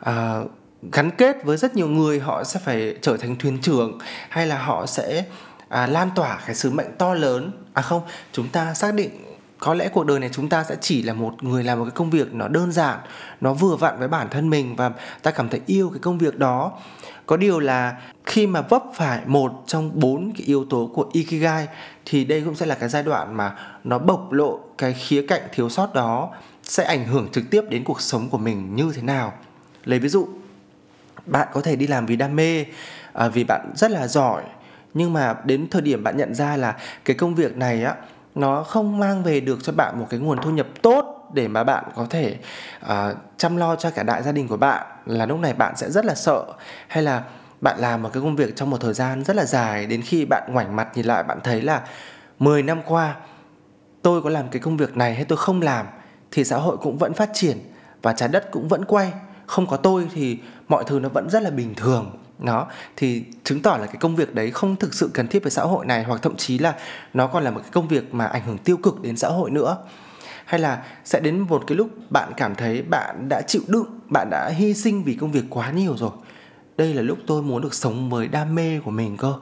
uh, 0.00 0.50
gắn 0.92 1.10
kết 1.10 1.44
với 1.44 1.56
rất 1.56 1.76
nhiều 1.76 1.88
người, 1.88 2.20
họ 2.20 2.44
sẽ 2.44 2.60
phải 2.64 2.96
trở 3.02 3.16
thành 3.16 3.36
thuyền 3.36 3.58
trưởng 3.62 3.98
hay 4.28 4.46
là 4.46 4.58
họ 4.58 4.86
sẽ 4.86 5.24
à, 5.68 5.86
lan 5.86 6.10
tỏa 6.14 6.40
cái 6.46 6.54
sứ 6.54 6.70
mệnh 6.70 6.96
to 6.98 7.14
lớn. 7.14 7.52
À 7.74 7.82
không 7.82 8.02
chúng 8.32 8.48
ta 8.48 8.74
xác 8.74 8.94
định 8.94 9.10
có 9.58 9.74
lẽ 9.74 9.88
cuộc 9.88 10.06
đời 10.06 10.20
này 10.20 10.30
chúng 10.32 10.48
ta 10.48 10.64
sẽ 10.64 10.76
chỉ 10.80 11.02
là 11.02 11.12
một 11.12 11.44
người 11.44 11.64
làm 11.64 11.78
một 11.78 11.84
cái 11.84 11.92
công 11.94 12.10
việc 12.10 12.34
nó 12.34 12.48
đơn 12.48 12.72
giản, 12.72 12.98
nó 13.40 13.54
vừa 13.54 13.76
vặn 13.76 13.98
với 13.98 14.08
bản 14.08 14.28
thân 14.30 14.50
mình 14.50 14.76
và 14.76 14.90
ta 15.22 15.30
cảm 15.30 15.48
thấy 15.48 15.60
yêu 15.66 15.90
cái 15.90 15.98
công 15.98 16.18
việc 16.18 16.38
đó. 16.38 16.72
Có 17.26 17.36
điều 17.36 17.60
là 17.60 17.96
khi 18.24 18.46
mà 18.46 18.60
vấp 18.60 18.82
phải 18.94 19.20
một 19.26 19.64
trong 19.66 19.90
bốn 19.94 20.32
cái 20.32 20.46
yếu 20.46 20.64
tố 20.64 20.90
của 20.94 21.06
ikigai 21.12 21.66
thì 22.04 22.24
đây 22.24 22.42
cũng 22.44 22.54
sẽ 22.54 22.66
là 22.66 22.74
cái 22.74 22.88
giai 22.88 23.02
đoạn 23.02 23.36
mà 23.36 23.54
nó 23.84 23.98
bộc 23.98 24.32
lộ 24.32 24.60
cái 24.78 24.92
khía 24.92 25.26
cạnh 25.28 25.42
thiếu 25.52 25.68
sót 25.68 25.94
đó, 25.94 26.30
sẽ 26.62 26.84
ảnh 26.84 27.04
hưởng 27.04 27.28
trực 27.32 27.44
tiếp 27.50 27.62
đến 27.70 27.84
cuộc 27.84 28.00
sống 28.00 28.28
của 28.30 28.38
mình 28.38 28.74
như 28.74 28.92
thế 28.94 29.02
nào. 29.02 29.32
Lấy 29.84 29.98
ví 29.98 30.08
dụ, 30.08 30.28
bạn 31.26 31.48
có 31.52 31.60
thể 31.60 31.76
đi 31.76 31.86
làm 31.86 32.06
vì 32.06 32.16
đam 32.16 32.36
mê 32.36 32.64
à, 33.12 33.28
vì 33.28 33.44
bạn 33.44 33.72
rất 33.74 33.90
là 33.90 34.06
giỏi, 34.06 34.42
nhưng 34.94 35.12
mà 35.12 35.36
đến 35.44 35.66
thời 35.70 35.82
điểm 35.82 36.04
bạn 36.04 36.16
nhận 36.16 36.34
ra 36.34 36.56
là 36.56 36.76
cái 37.04 37.16
công 37.16 37.34
việc 37.34 37.56
này 37.56 37.84
á 37.84 37.94
nó 38.38 38.62
không 38.62 38.98
mang 38.98 39.22
về 39.22 39.40
được 39.40 39.58
cho 39.62 39.72
bạn 39.72 40.00
một 40.00 40.06
cái 40.10 40.20
nguồn 40.20 40.38
thu 40.42 40.50
nhập 40.50 40.66
tốt 40.82 41.30
để 41.34 41.48
mà 41.48 41.64
bạn 41.64 41.84
có 41.94 42.06
thể 42.10 42.36
uh, 42.84 43.16
chăm 43.36 43.56
lo 43.56 43.76
cho 43.76 43.90
cả 43.90 44.02
đại 44.02 44.22
gia 44.22 44.32
đình 44.32 44.48
của 44.48 44.56
bạn 44.56 44.86
là 45.06 45.26
lúc 45.26 45.40
này 45.40 45.54
bạn 45.54 45.76
sẽ 45.76 45.90
rất 45.90 46.04
là 46.04 46.14
sợ. 46.14 46.44
Hay 46.88 47.02
là 47.02 47.22
bạn 47.60 47.78
làm 47.78 48.02
một 48.02 48.10
cái 48.12 48.22
công 48.22 48.36
việc 48.36 48.56
trong 48.56 48.70
một 48.70 48.80
thời 48.80 48.94
gian 48.94 49.24
rất 49.24 49.36
là 49.36 49.44
dài 49.44 49.86
đến 49.86 50.02
khi 50.02 50.24
bạn 50.24 50.42
ngoảnh 50.52 50.76
mặt 50.76 50.88
nhìn 50.94 51.06
lại 51.06 51.22
bạn 51.22 51.38
thấy 51.44 51.62
là 51.62 51.82
10 52.38 52.62
năm 52.62 52.82
qua 52.86 53.16
tôi 54.02 54.22
có 54.22 54.30
làm 54.30 54.48
cái 54.48 54.60
công 54.60 54.76
việc 54.76 54.96
này 54.96 55.14
hay 55.14 55.24
tôi 55.24 55.38
không 55.38 55.62
làm 55.62 55.86
thì 56.30 56.44
xã 56.44 56.56
hội 56.56 56.76
cũng 56.76 56.98
vẫn 56.98 57.14
phát 57.14 57.30
triển 57.34 57.58
và 58.02 58.12
trái 58.12 58.28
đất 58.28 58.50
cũng 58.50 58.68
vẫn 58.68 58.84
quay. 58.84 59.12
Không 59.46 59.66
có 59.66 59.76
tôi 59.76 60.08
thì 60.14 60.38
mọi 60.68 60.84
thứ 60.86 61.00
nó 61.00 61.08
vẫn 61.08 61.30
rất 61.30 61.42
là 61.42 61.50
bình 61.50 61.74
thường 61.74 62.18
nó 62.38 62.66
thì 62.96 63.24
chứng 63.44 63.62
tỏ 63.62 63.76
là 63.76 63.86
cái 63.86 63.96
công 64.00 64.16
việc 64.16 64.34
đấy 64.34 64.50
không 64.50 64.76
thực 64.76 64.94
sự 64.94 65.10
cần 65.14 65.28
thiết 65.28 65.42
với 65.42 65.50
xã 65.50 65.62
hội 65.62 65.86
này, 65.86 66.04
hoặc 66.04 66.22
thậm 66.22 66.36
chí 66.36 66.58
là 66.58 66.74
nó 67.14 67.26
còn 67.26 67.44
là 67.44 67.50
một 67.50 67.60
cái 67.62 67.70
công 67.72 67.88
việc 67.88 68.14
mà 68.14 68.26
ảnh 68.26 68.42
hưởng 68.46 68.58
tiêu 68.58 68.76
cực 68.76 69.02
đến 69.02 69.16
xã 69.16 69.28
hội 69.28 69.50
nữa. 69.50 69.76
Hay 70.44 70.60
là 70.60 70.82
sẽ 71.04 71.20
đến 71.20 71.38
một 71.38 71.64
cái 71.66 71.76
lúc 71.76 71.88
bạn 72.10 72.32
cảm 72.36 72.54
thấy 72.54 72.82
bạn 72.82 73.28
đã 73.28 73.42
chịu 73.46 73.62
đựng, 73.66 74.00
bạn 74.06 74.28
đã 74.30 74.48
hy 74.48 74.74
sinh 74.74 75.04
vì 75.04 75.14
công 75.14 75.32
việc 75.32 75.44
quá 75.50 75.70
nhiều 75.70 75.96
rồi. 75.96 76.10
Đây 76.76 76.94
là 76.94 77.02
lúc 77.02 77.18
tôi 77.26 77.42
muốn 77.42 77.62
được 77.62 77.74
sống 77.74 78.10
với 78.10 78.28
đam 78.28 78.54
mê 78.54 78.80
của 78.84 78.90
mình 78.90 79.16
cơ. 79.16 79.34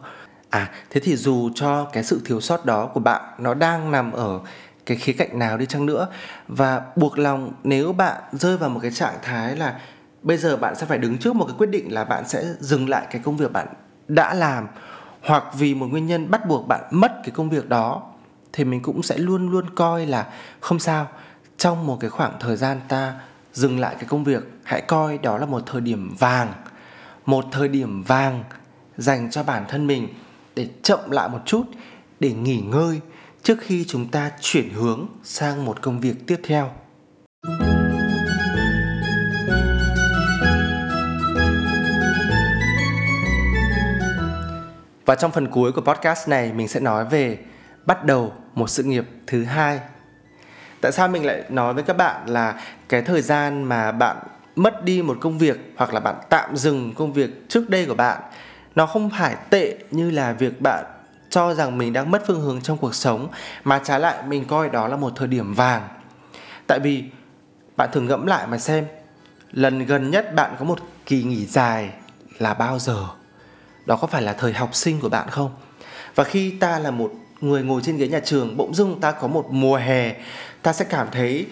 À 0.50 0.71
thế 0.91 1.00
thì 1.05 1.17
dù 1.17 1.50
cho 1.55 1.85
cái 1.85 2.05
sự 2.05 2.21
thiếu 2.25 2.41
sót 2.41 2.65
đó 2.65 2.87
của 2.87 3.00
bạn 3.00 3.23
nó 3.38 3.55
đang 3.55 3.91
nằm 3.91 4.12
ở 4.12 4.41
cái 4.87 4.97
khía 4.97 5.12
cạnh 5.12 5.38
nào 5.38 5.59
đi 5.59 5.67
chăng 5.67 5.87
nữa, 5.87 6.09
và 6.49 6.83
buộc 6.97 7.19
lòng 7.19 7.53
nếu 7.65 7.93
bạn 7.93 8.23
rơi 8.33 8.57
vào 8.57 8.71
một 8.71 8.81
cái 8.83 8.91
trạng 8.91 9.15
thái 9.23 9.57
là 9.57 9.81
bây 10.23 10.37
giờ 10.37 10.57
bạn 10.57 10.75
sẽ 10.77 10.87
phải 10.87 10.99
đứng 10.99 11.19
trước 11.19 11.37
một 11.37 11.45
cái 11.45 11.55
quyết 11.59 11.71
định 11.71 11.93
là 11.93 12.05
bạn 12.05 12.29
sẽ 12.29 12.45
dừng 12.61 12.89
lại 12.89 13.07
cái 13.11 13.23
công 13.25 13.37
việc 13.37 13.53
bạn 13.53 13.69
đã 14.09 14.35
làm, 14.35 14.67
hoặc 15.23 15.45
vì 15.59 15.75
một 15.75 15.87
nguyên 15.87 16.07
nhân 16.07 16.31
bắt 16.31 16.49
buộc 16.49 16.67
bạn 16.69 16.85
mất 16.91 17.13
cái 17.25 17.31
công 17.31 17.51
việc 17.51 17.69
đó, 17.69 18.03
thì 18.53 18.65
mình 18.65 18.83
cũng 18.83 19.03
sẽ 19.03 19.19
luôn 19.19 19.51
luôn 19.51 19.71
coi 19.75 20.07
là 20.07 20.27
không 20.61 20.79
sao. 20.79 21.09
Trong 21.57 21.87
một 21.87 21.97
cái 22.01 22.11
khoảng 22.11 22.33
thời 22.41 22.57
gian 22.57 22.81
ta 22.89 23.15
dừng 23.53 23.81
lại 23.81 23.95
cái 23.95 24.05
công 24.09 24.25
việc, 24.25 24.43
hãy 24.65 24.81
coi 24.81 25.19
đó 25.19 25.39
là 25.39 25.47
một 25.47 25.63
thời 25.67 25.81
điểm 25.81 26.15
vàng. 26.19 26.53
Một 27.27 27.45
thời 27.53 27.69
điểm 27.69 28.03
vàng 28.03 28.45
dành 28.97 29.31
cho 29.31 29.43
bản 29.43 29.65
thân 29.69 29.87
mình 29.87 30.09
để 30.55 30.69
chậm 30.83 31.11
lại 31.11 31.29
một 31.29 31.41
chút, 31.45 31.65
để 32.21 32.33
nghỉ 32.33 32.61
ngơi 32.61 33.01
trước 33.43 33.59
khi 33.61 33.85
chúng 33.85 34.09
ta 34.09 34.31
chuyển 34.41 34.71
hướng 34.71 35.07
sang 35.25 35.65
một 35.65 35.83
công 35.83 36.01
việc 36.01 36.27
tiếp 36.27 36.41
theo. 36.45 36.71
Và 45.07 45.15
trong 45.15 45.33
phần 45.33 45.47
cuối 45.47 45.73
của 45.73 45.81
podcast 45.81 46.29
này, 46.29 46.53
mình 46.53 46.69
sẽ 46.69 46.81
nói 46.81 47.05
về 47.05 47.39
bắt 47.87 48.05
đầu 48.05 48.33
một 48.55 48.71
sự 48.71 48.83
nghiệp 48.83 49.07
thứ 49.27 49.45
hai. 49.45 49.81
Tại 50.81 50.93
sao 50.93 51.09
mình 51.09 51.27
lại 51.27 51.43
nói 51.49 51.75
với 51.75 51.83
các 51.83 51.97
bạn 51.97 52.27
là 52.27 52.61
cái 52.89 53.03
thời 53.03 53.23
gian 53.23 53.65
mà 53.65 53.93
bạn 53.93 54.17
mất 54.57 54.85
đi 54.85 55.03
một 55.03 55.19
công 55.21 55.39
việc 55.39 55.73
hoặc 55.77 55.95
là 55.95 56.01
bạn 56.01 56.15
tạm 56.29 56.57
dừng 56.57 56.95
công 56.95 57.13
việc 57.13 57.49
trước 57.49 57.71
đây 57.71 57.87
của 57.87 57.95
bạn, 57.95 58.21
nó 58.75 58.87
không 58.87 59.11
phải 59.19 59.37
tệ 59.51 59.79
như 59.91 60.11
là 60.11 60.33
việc 60.33 60.61
bạn 60.61 60.85
cho 61.31 61.55
rằng 61.55 61.79
mình 61.79 61.93
đang 61.93 62.11
mất 62.11 62.23
phương 62.27 62.41
hướng 62.41 62.61
trong 62.61 62.79
cuộc 62.79 62.95
sống, 62.95 63.29
mà 63.65 63.81
trái 63.85 64.01
lại 64.01 64.23
mình 64.27 64.45
coi 64.45 64.69
đó 64.69 64.89
là 64.89 64.97
một 64.97 65.13
thời 65.17 65.29
điểm 65.29 65.55
vàng. 65.55 65.89
Tại 66.67 66.81
vì 66.81 67.05
bạn 67.77 67.89
thử 67.93 68.01
ngẫm 68.01 68.27
lại 68.27 68.47
mà 68.47 68.59
xem, 68.59 68.87
lần 69.53 69.87
gần 69.87 70.11
nhất 70.11 70.35
bạn 70.35 70.57
có 70.59 70.65
một 70.65 70.79
kỳ 71.07 71.23
nghỉ 71.23 71.47
dài 71.47 71.91
là 72.39 72.55
bao 72.55 72.79
giờ? 72.79 73.07
Đó 73.87 73.97
có 73.97 74.07
phải 74.07 74.23
là 74.23 74.33
thời 74.33 74.52
học 74.52 74.75
sinh 74.75 75.00
của 75.00 75.09
bạn 75.09 75.28
không? 75.31 75.50
Và 76.14 76.25
khi 76.25 76.50
ta 76.50 76.78
là 76.78 76.90
một 76.90 77.12
người 77.40 77.62
ngồi 77.62 77.81
trên 77.85 77.97
ghế 77.97 78.09
nhà 78.09 78.21
trường, 78.21 78.57
bỗng 78.57 78.75
dưng 78.75 79.00
ta 79.00 79.12
có 79.12 79.28
một 79.28 79.47
mùa 79.50 79.76
hè, 79.76 80.14
ta 80.62 80.73
sẽ 80.73 80.85
cảm 80.85 81.09
thấy 81.12 81.47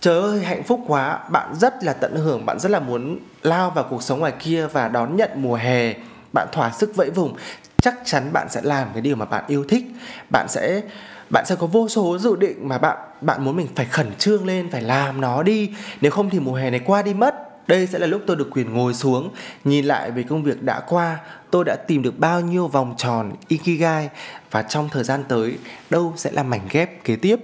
trời 0.00 0.22
ơi 0.22 0.40
hạnh 0.44 0.62
phúc 0.62 0.80
quá. 0.86 1.18
Bạn 1.30 1.54
rất 1.54 1.84
là 1.84 1.92
tận 1.92 2.16
hưởng, 2.16 2.46
bạn 2.46 2.58
rất 2.58 2.70
là 2.70 2.80
muốn 2.80 3.18
lao 3.42 3.70
vào 3.70 3.86
cuộc 3.90 4.02
sống 4.02 4.20
ngoài 4.20 4.32
kia 4.38 4.66
và 4.66 4.88
đón 4.88 5.16
nhận 5.16 5.30
mùa 5.34 5.54
hè. 5.54 5.94
Bạn 6.32 6.48
thỏa 6.52 6.70
sức 6.70 6.96
vẫy 6.96 7.10
vùng. 7.10 7.36
Chắc 7.80 7.94
chắn 8.04 8.32
bạn 8.32 8.48
sẽ 8.50 8.60
làm 8.64 8.88
cái 8.92 9.02
điều 9.02 9.16
mà 9.16 9.24
bạn 9.24 9.44
yêu 9.46 9.64
thích. 9.68 9.84
Bạn 10.30 10.46
sẽ 10.48 10.82
bạn 11.30 11.46
sẽ 11.46 11.56
có 11.56 11.66
vô 11.66 11.88
số 11.88 12.18
dự 12.18 12.36
định 12.36 12.68
mà 12.68 12.78
bạn 12.78 12.96
bạn 13.20 13.44
muốn 13.44 13.56
mình 13.56 13.68
phải 13.74 13.86
khẩn 13.86 14.14
trương 14.18 14.46
lên, 14.46 14.70
phải 14.70 14.82
làm 14.82 15.20
nó 15.20 15.42
đi. 15.42 15.70
Nếu 16.00 16.10
không 16.10 16.30
thì 16.30 16.40
mùa 16.40 16.54
hè 16.54 16.70
này 16.70 16.80
qua 16.84 17.02
đi 17.02 17.14
mất 17.14 17.34
đây 17.66 17.86
sẽ 17.86 17.98
là 17.98 18.06
lúc 18.06 18.22
tôi 18.26 18.36
được 18.36 18.50
quyền 18.50 18.74
ngồi 18.74 18.94
xuống. 18.94 19.30
Nhìn 19.64 19.84
lại 19.84 20.10
về 20.10 20.22
công 20.22 20.42
việc 20.42 20.62
đã 20.62 20.80
qua 20.80 21.18
tôi 21.50 21.64
đã 21.64 21.76
tìm 21.76 22.02
được 22.02 22.18
bao 22.18 22.40
nhiêu 22.40 22.68
vòng 22.68 22.94
tròn 22.96 23.32
ikigai 23.48 24.08
và 24.50 24.62
trong 24.62 24.88
thời 24.88 25.04
gian 25.04 25.24
tới 25.28 25.58
đâu 25.90 26.12
sẽ 26.16 26.30
là 26.30 26.42
mảnh 26.42 26.68
ghép 26.70 27.04
kế 27.04 27.16
tiếp. 27.16 27.40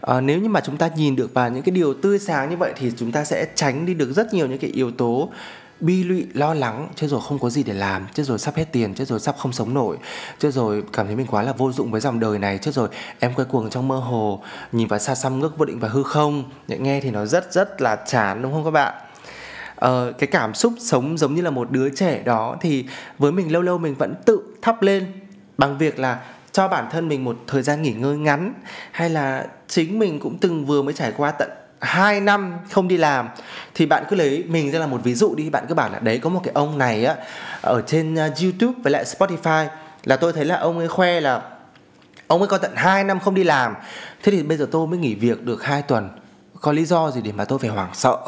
À, 0.00 0.20
nếu 0.20 0.40
như 0.40 0.48
mà 0.48 0.60
chúng 0.60 0.76
ta 0.76 0.90
nhìn 0.96 1.16
được 1.16 1.34
vào 1.34 1.50
những 1.50 1.62
cái 1.62 1.74
điều 1.74 1.94
tươi 1.94 2.18
sáng 2.18 2.50
như 2.50 2.56
vậy 2.56 2.72
thì 2.76 2.92
chúng 2.96 3.12
ta 3.12 3.24
sẽ 3.24 3.46
tránh 3.54 3.86
đi 3.86 3.94
được 3.94 4.12
rất 4.12 4.34
nhiều 4.34 4.46
những 4.46 4.58
cái 4.58 4.70
yếu 4.70 4.90
tố 4.90 5.28
bi 5.80 6.04
lụy 6.04 6.26
lo 6.34 6.54
lắng. 6.54 6.88
Chứ 6.94 7.06
rồi 7.06 7.20
không 7.28 7.38
có 7.38 7.50
gì 7.50 7.62
để 7.62 7.72
làm 7.72 8.06
chứ 8.14 8.22
rồi 8.22 8.38
sắp 8.38 8.56
hết 8.56 8.64
tiền 8.72 8.94
chứ 8.94 9.04
rồi 9.04 9.20
sắp 9.20 9.36
không 9.38 9.52
sống 9.52 9.74
nổi 9.74 9.96
chứ 10.38 10.50
rồi 10.50 10.82
cảm 10.92 11.06
thấy 11.06 11.16
mình 11.16 11.26
quá 11.26 11.42
là 11.42 11.52
vô 11.52 11.72
dụng 11.72 11.90
với 11.90 12.00
dòng 12.00 12.20
đời 12.20 12.38
này 12.38 12.58
chứ 12.58 12.70
rồi 12.70 12.88
em 13.18 13.34
quay 13.34 13.46
cuồng 13.50 13.70
trong 13.70 13.88
mơ 13.88 13.96
hồ 13.96 14.42
nhìn 14.72 14.88
vào 14.88 14.98
xa 14.98 15.14
xăm 15.14 15.40
ngước 15.40 15.58
vô 15.58 15.64
định 15.64 15.78
và 15.78 15.88
hư 15.88 16.02
không. 16.02 16.44
Nghe 16.68 17.00
thì 17.00 17.10
nó 17.10 17.26
rất 17.26 17.52
rất 17.52 17.80
là 17.80 17.96
chán 17.96 18.42
đúng 18.42 18.52
không 18.52 18.64
các 18.64 18.70
bạn? 18.70 18.94
Uh, 19.84 20.18
cái 20.18 20.26
cảm 20.26 20.54
xúc 20.54 20.72
sống 20.78 21.18
giống 21.18 21.34
như 21.34 21.42
là 21.42 21.50
một 21.50 21.70
đứa 21.70 21.90
trẻ 21.90 22.22
đó 22.24 22.56
thì 22.60 22.84
với 23.18 23.32
mình 23.32 23.52
lâu 23.52 23.62
lâu 23.62 23.78
mình 23.78 23.94
vẫn 23.94 24.14
tự 24.24 24.42
thắp 24.62 24.82
lên 24.82 25.06
bằng 25.58 25.78
việc 25.78 25.98
là 25.98 26.20
cho 26.52 26.68
bản 26.68 26.88
thân 26.90 27.08
mình 27.08 27.24
một 27.24 27.36
thời 27.46 27.62
gian 27.62 27.82
nghỉ 27.82 27.92
ngơi 27.92 28.16
ngắn 28.16 28.54
hay 28.90 29.10
là 29.10 29.46
chính 29.68 29.98
mình 29.98 30.20
cũng 30.20 30.38
từng 30.38 30.66
vừa 30.66 30.82
mới 30.82 30.94
trải 30.94 31.12
qua 31.16 31.30
tận 31.30 31.50
2 31.80 32.20
năm 32.20 32.54
không 32.70 32.88
đi 32.88 32.96
làm 32.96 33.28
thì 33.74 33.86
bạn 33.86 34.04
cứ 34.08 34.16
lấy 34.16 34.44
mình 34.48 34.70
ra 34.70 34.78
là 34.78 34.86
một 34.86 35.00
ví 35.04 35.14
dụ 35.14 35.34
đi. 35.34 35.50
Bạn 35.50 35.64
cứ 35.68 35.74
bảo 35.74 35.90
là 35.90 35.98
đấy 35.98 36.18
có 36.18 36.30
một 36.30 36.40
cái 36.44 36.52
ông 36.54 36.78
này 36.78 37.04
á 37.04 37.16
ở 37.60 37.82
trên 37.86 38.14
à, 38.14 38.30
YouTube 38.42 38.78
với 38.82 38.92
lại 38.92 39.04
Spotify 39.04 39.66
là 40.04 40.16
tôi 40.16 40.32
thấy 40.32 40.44
là 40.44 40.56
ông 40.56 40.78
ấy 40.78 40.88
khoe 40.88 41.20
là 41.20 41.42
ông 42.26 42.40
ấy 42.40 42.48
có 42.48 42.58
tận 42.58 42.72
2 42.74 43.04
năm 43.04 43.20
không 43.20 43.34
đi 43.34 43.44
làm. 43.44 43.74
Thế 44.22 44.32
thì 44.32 44.42
bây 44.42 44.56
giờ 44.56 44.66
tôi 44.72 44.86
mới 44.86 44.98
nghỉ 44.98 45.14
việc 45.14 45.44
được 45.44 45.64
2 45.64 45.82
tuần 45.82 46.10
có 46.60 46.72
lý 46.72 46.84
do 46.84 47.10
gì 47.10 47.20
để 47.20 47.32
mà 47.32 47.44
tôi 47.44 47.58
phải 47.58 47.70
hoảng 47.70 47.90
sợ? 47.94 48.18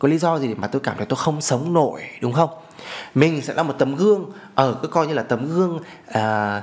Có 0.00 0.08
lý 0.08 0.18
do 0.18 0.38
gì 0.38 0.48
để 0.48 0.54
mà 0.54 0.66
tôi 0.66 0.80
cảm 0.84 0.96
thấy 0.96 1.06
tôi 1.06 1.16
không 1.16 1.40
sống 1.40 1.72
nổi 1.72 2.02
đúng 2.20 2.32
không? 2.32 2.50
Mình 3.14 3.42
sẽ 3.42 3.54
là 3.54 3.62
một 3.62 3.74
tấm 3.78 3.96
gương 3.96 4.32
ở 4.54 4.76
cứ 4.82 4.88
coi 4.88 5.06
như 5.06 5.14
là 5.14 5.22
tấm 5.22 5.48
gương 5.48 5.80
à, 6.06 6.62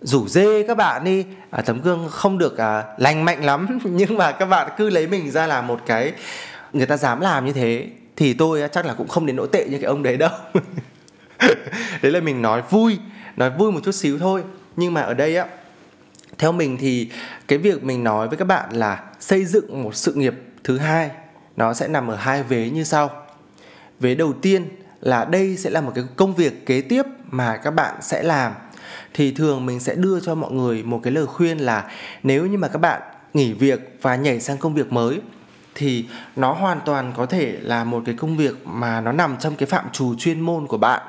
rủ 0.00 0.28
dê 0.28 0.62
các 0.62 0.76
bạn 0.76 1.04
đi. 1.04 1.24
À, 1.50 1.62
tấm 1.62 1.80
gương 1.82 2.08
không 2.10 2.38
được 2.38 2.58
à, 2.58 2.84
lành 2.98 3.24
mạnh 3.24 3.44
lắm 3.44 3.78
nhưng 3.84 4.16
mà 4.16 4.32
các 4.32 4.46
bạn 4.46 4.70
cứ 4.76 4.90
lấy 4.90 5.06
mình 5.06 5.30
ra 5.30 5.46
là 5.46 5.62
một 5.62 5.80
cái 5.86 6.12
người 6.72 6.86
ta 6.86 6.96
dám 6.96 7.20
làm 7.20 7.46
như 7.46 7.52
thế 7.52 7.86
thì 8.16 8.34
tôi 8.34 8.68
chắc 8.72 8.86
là 8.86 8.94
cũng 8.94 9.08
không 9.08 9.26
đến 9.26 9.36
nỗi 9.36 9.48
tệ 9.52 9.66
như 9.70 9.78
cái 9.78 9.86
ông 9.86 10.02
đấy 10.02 10.16
đâu. 10.16 10.30
Đấy 12.02 12.12
là 12.12 12.20
mình 12.20 12.42
nói 12.42 12.62
vui 12.70 12.98
nói 13.36 13.50
vui 13.50 13.72
một 13.72 13.80
chút 13.84 13.92
xíu 13.92 14.18
thôi. 14.18 14.42
Nhưng 14.76 14.94
mà 14.94 15.00
ở 15.00 15.14
đây 15.14 15.36
á 15.36 15.46
theo 16.38 16.52
mình 16.52 16.76
thì 16.80 17.10
cái 17.48 17.58
việc 17.58 17.84
mình 17.84 18.04
nói 18.04 18.28
với 18.28 18.36
các 18.36 18.44
bạn 18.44 18.70
là 18.72 19.02
xây 19.20 19.44
dựng 19.44 19.82
một 19.82 19.94
sự 19.94 20.12
nghiệp 20.14 20.34
thứ 20.64 20.78
hai 20.78 21.10
nó 21.56 21.74
sẽ 21.74 21.88
nằm 21.88 22.08
ở 22.08 22.16
hai 22.16 22.42
vế 22.42 22.70
như 22.70 22.84
sau. 22.84 23.10
Vế 24.00 24.14
đầu 24.14 24.32
tiên 24.32 24.68
là 25.00 25.24
đây 25.24 25.56
sẽ 25.56 25.70
là 25.70 25.80
một 25.80 25.92
cái 25.94 26.04
công 26.16 26.34
việc 26.34 26.66
kế 26.66 26.80
tiếp 26.80 27.02
mà 27.30 27.56
các 27.56 27.70
bạn 27.70 27.94
sẽ 28.02 28.22
làm. 28.22 28.52
Thì 29.14 29.32
thường 29.32 29.66
mình 29.66 29.80
sẽ 29.80 29.94
đưa 29.94 30.20
cho 30.20 30.34
mọi 30.34 30.52
người 30.52 30.82
một 30.82 31.00
cái 31.02 31.12
lời 31.12 31.26
khuyên 31.26 31.58
là 31.58 31.90
nếu 32.22 32.46
như 32.46 32.58
mà 32.58 32.68
các 32.68 32.78
bạn 32.78 33.02
nghỉ 33.34 33.52
việc 33.52 33.98
và 34.02 34.16
nhảy 34.16 34.40
sang 34.40 34.58
công 34.58 34.74
việc 34.74 34.92
mới, 34.92 35.20
thì 35.74 36.06
nó 36.36 36.52
hoàn 36.52 36.80
toàn 36.84 37.12
có 37.16 37.26
thể 37.26 37.56
là 37.60 37.84
một 37.84 38.02
cái 38.06 38.14
công 38.18 38.36
việc 38.36 38.66
mà 38.66 39.00
nó 39.00 39.12
nằm 39.12 39.36
trong 39.40 39.56
cái 39.56 39.66
phạm 39.66 39.84
trù 39.92 40.14
chuyên 40.14 40.40
môn 40.40 40.66
của 40.66 40.78
bạn. 40.78 41.02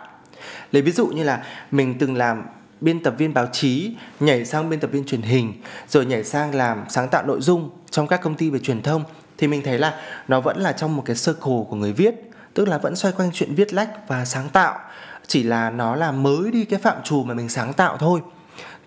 Lấy 0.72 0.82
ví 0.82 0.92
dụ 0.92 1.08
như 1.08 1.24
là 1.24 1.44
mình 1.72 1.98
từng 2.00 2.16
làm 2.16 2.44
biên 2.82 3.04
tập 3.04 3.16
viên 3.18 3.34
báo 3.34 3.48
chí, 3.52 3.96
nhảy 4.20 4.46
sang 4.46 4.70
biên 4.70 4.80
tập 4.80 4.90
viên 4.94 5.06
truyền 5.06 5.22
hình, 5.22 5.54
rồi 5.88 6.06
nhảy 6.06 6.24
sang 6.24 6.56
làm 6.56 6.84
sáng 6.90 7.10
tạo 7.10 7.26
nội 7.26 7.42
dung 7.42 7.70
trong 7.90 8.08
các 8.08 8.22
công 8.22 8.36
ty 8.36 8.50
về 8.50 8.60
truyền 8.60 8.82
thông 8.82 9.04
thì 9.38 9.48
mình 9.48 9.62
thấy 9.66 9.80
là 9.80 10.02
nó 10.28 10.42
vẫn 10.42 10.60
là 10.60 10.72
trong 10.72 10.96
một 10.96 11.04
cái 11.06 11.16
circle 11.16 11.64
của 11.70 11.76
người 11.76 11.94
viết, 11.94 12.16
tức 12.54 12.68
là 12.68 12.78
vẫn 12.78 12.96
xoay 12.96 13.14
quanh 13.18 13.32
chuyện 13.34 13.56
viết 13.56 13.74
lách 13.74 14.08
và 14.08 14.26
sáng 14.26 14.50
tạo. 14.50 14.80
Chỉ 15.28 15.44
là 15.44 15.70
nó 15.70 15.96
là 15.96 16.12
mới 16.12 16.52
đi 16.52 16.66
cái 16.66 16.80
phạm 16.80 17.04
trù 17.04 17.24
mà 17.24 17.34
mình 17.34 17.50
sáng 17.50 17.74
tạo 17.74 17.98
thôi. 17.98 18.22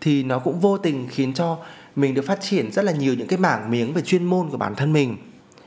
Thì 0.01 0.23
nó 0.23 0.39
cũng 0.39 0.61
vô 0.61 0.79
tình 0.79 1.09
khiến 1.11 1.35
cho 1.35 1.59
mình 1.97 2.15
được 2.15 2.23
phát 2.27 2.41
triển 2.41 2.73
rất 2.73 2.85
là 2.85 2.93
nhiều 2.93 3.15
những 3.15 3.29
cái 3.29 3.39
mảng 3.39 3.71
miếng 3.71 3.93
về 3.93 4.03
chuyên 4.03 4.25
môn 4.25 4.51
của 4.51 4.57
bản 4.57 4.75
thân 4.75 4.93
mình. 4.93 5.17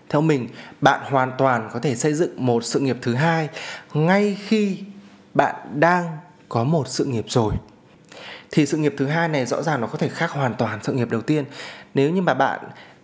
Theo 0.09 0.21
mình, 0.21 0.47
bạn 0.81 1.01
hoàn 1.03 1.31
toàn 1.37 1.69
có 1.73 1.79
thể 1.79 1.95
xây 1.95 2.13
dựng 2.13 2.45
một 2.45 2.63
sự 2.63 2.79
nghiệp 2.79 2.97
thứ 3.01 3.13
hai 3.13 3.49
ngay 3.93 4.37
khi 4.47 4.77
bạn 5.33 5.55
đang 5.73 6.17
có 6.49 6.63
một 6.63 6.87
sự 6.87 7.05
nghiệp 7.05 7.25
rồi. 7.27 7.53
Thì 8.51 8.65
sự 8.65 8.77
nghiệp 8.77 8.95
thứ 8.97 9.07
hai 9.07 9.27
này 9.27 9.45
rõ 9.45 9.61
ràng 9.61 9.81
nó 9.81 9.87
có 9.87 9.97
thể 9.97 10.09
khác 10.09 10.31
hoàn 10.31 10.53
toàn 10.53 10.79
sự 10.83 10.93
nghiệp 10.93 11.09
đầu 11.09 11.21
tiên. 11.21 11.45
Nếu 11.93 12.09
như 12.09 12.21
mà 12.21 12.33
bạn 12.33 12.59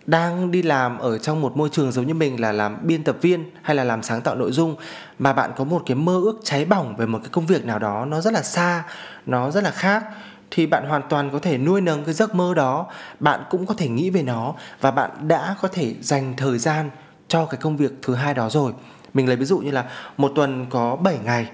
đang 0.08 0.50
đi 0.50 0.62
làm 0.62 0.98
ở 0.98 1.18
trong 1.18 1.40
một 1.40 1.56
môi 1.56 1.68
trường 1.72 1.92
giống 1.92 2.06
như 2.06 2.14
mình 2.14 2.40
là 2.40 2.52
làm 2.52 2.76
biên 2.82 3.04
tập 3.04 3.16
viên 3.20 3.44
hay 3.62 3.76
là 3.76 3.84
làm 3.84 4.02
sáng 4.02 4.20
tạo 4.20 4.34
nội 4.34 4.52
dung, 4.52 4.76
mà 5.18 5.32
bạn 5.32 5.50
có 5.56 5.64
một 5.64 5.82
cái 5.86 5.94
mơ 5.94 6.20
ước 6.24 6.40
cháy 6.44 6.64
bỏng 6.64 6.96
về 6.96 7.06
một 7.06 7.18
cái 7.22 7.28
công 7.32 7.46
việc 7.46 7.64
nào 7.64 7.78
đó 7.78 8.04
nó 8.04 8.20
rất 8.20 8.32
là 8.32 8.42
xa, 8.42 8.84
nó 9.26 9.50
rất 9.50 9.64
là 9.64 9.70
khác, 9.70 10.04
thì 10.50 10.66
bạn 10.66 10.88
hoàn 10.88 11.02
toàn 11.08 11.30
có 11.30 11.38
thể 11.38 11.58
nuôi 11.58 11.80
nấng 11.80 12.04
cái 12.04 12.14
giấc 12.14 12.34
mơ 12.34 12.54
đó. 12.54 12.86
Bạn 13.20 13.40
cũng 13.50 13.66
có 13.66 13.74
thể 13.74 13.88
nghĩ 13.88 14.10
về 14.10 14.22
nó 14.22 14.54
và 14.80 14.90
bạn 14.90 15.10
đã 15.28 15.56
có 15.60 15.68
thể 15.68 15.94
dành 16.00 16.34
thời 16.36 16.58
gian 16.58 16.90
cho 17.28 17.46
cái 17.46 17.60
công 17.62 17.76
việc 17.76 17.92
thứ 18.02 18.14
hai 18.14 18.34
đó 18.34 18.48
rồi. 18.50 18.72
Mình 19.14 19.26
lấy 19.26 19.36
ví 19.36 19.44
dụ 19.44 19.58
như 19.58 19.70
là 19.70 19.84
một 20.16 20.32
tuần 20.34 20.66
có 20.70 20.96
7 20.96 21.18
ngày, 21.24 21.50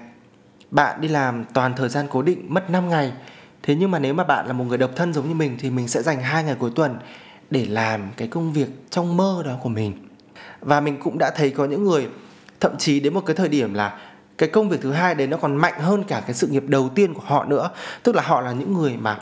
bạn 0.71 1.01
đi 1.01 1.07
làm 1.07 1.45
toàn 1.53 1.73
thời 1.75 1.89
gian 1.89 2.07
cố 2.09 2.21
định 2.21 2.45
mất 2.53 2.69
5 2.69 2.89
ngày. 2.89 3.11
Thế 3.63 3.75
nhưng 3.75 3.91
mà 3.91 3.99
nếu 3.99 4.13
mà 4.13 4.23
bạn 4.23 4.47
là 4.47 4.53
một 4.53 4.63
người 4.63 4.77
độc 4.77 4.91
thân 4.95 5.13
giống 5.13 5.27
như 5.27 5.35
mình 5.35 5.57
thì 5.59 5.69
mình 5.69 5.87
sẽ 5.87 6.01
dành 6.01 6.21
hai 6.21 6.43
ngày 6.43 6.55
cuối 6.59 6.71
tuần 6.75 6.97
để 7.49 7.65
làm 7.65 8.01
cái 8.17 8.27
công 8.27 8.53
việc 8.53 8.67
trong 8.89 9.17
mơ 9.17 9.43
đó 9.45 9.51
của 9.63 9.69
mình. 9.69 9.93
Và 10.61 10.79
mình 10.79 10.97
cũng 11.03 11.17
đã 11.17 11.29
thấy 11.29 11.49
có 11.49 11.65
những 11.65 11.83
người, 11.83 12.07
thậm 12.59 12.77
chí 12.77 12.99
đến 12.99 13.13
một 13.13 13.21
cái 13.25 13.35
thời 13.35 13.49
điểm 13.49 13.73
là 13.73 13.99
cái 14.37 14.49
công 14.49 14.69
việc 14.69 14.81
thứ 14.81 14.91
hai 14.91 15.15
đấy 15.15 15.27
nó 15.27 15.37
còn 15.37 15.55
mạnh 15.55 15.79
hơn 15.79 16.03
cả 16.03 16.21
cái 16.25 16.33
sự 16.33 16.47
nghiệp 16.47 16.63
đầu 16.67 16.89
tiên 16.95 17.13
của 17.13 17.23
họ 17.25 17.45
nữa. 17.45 17.69
Tức 18.03 18.15
là 18.15 18.21
họ 18.21 18.41
là 18.41 18.51
những 18.51 18.73
người 18.73 18.97
mà 18.97 19.19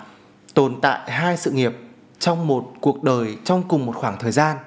tồn 0.53 0.81
tại 0.81 1.12
hai 1.12 1.38
sự 1.38 1.51
nghiệp 1.51 1.73
trong 2.19 2.47
một 2.47 2.73
cuộc 2.81 3.03
đời, 3.03 3.38
trong 3.43 3.63
cùng 3.67 3.86
một 3.86 3.95
khoảng 3.95 4.17
thời 4.19 4.31
gian. 4.31 4.57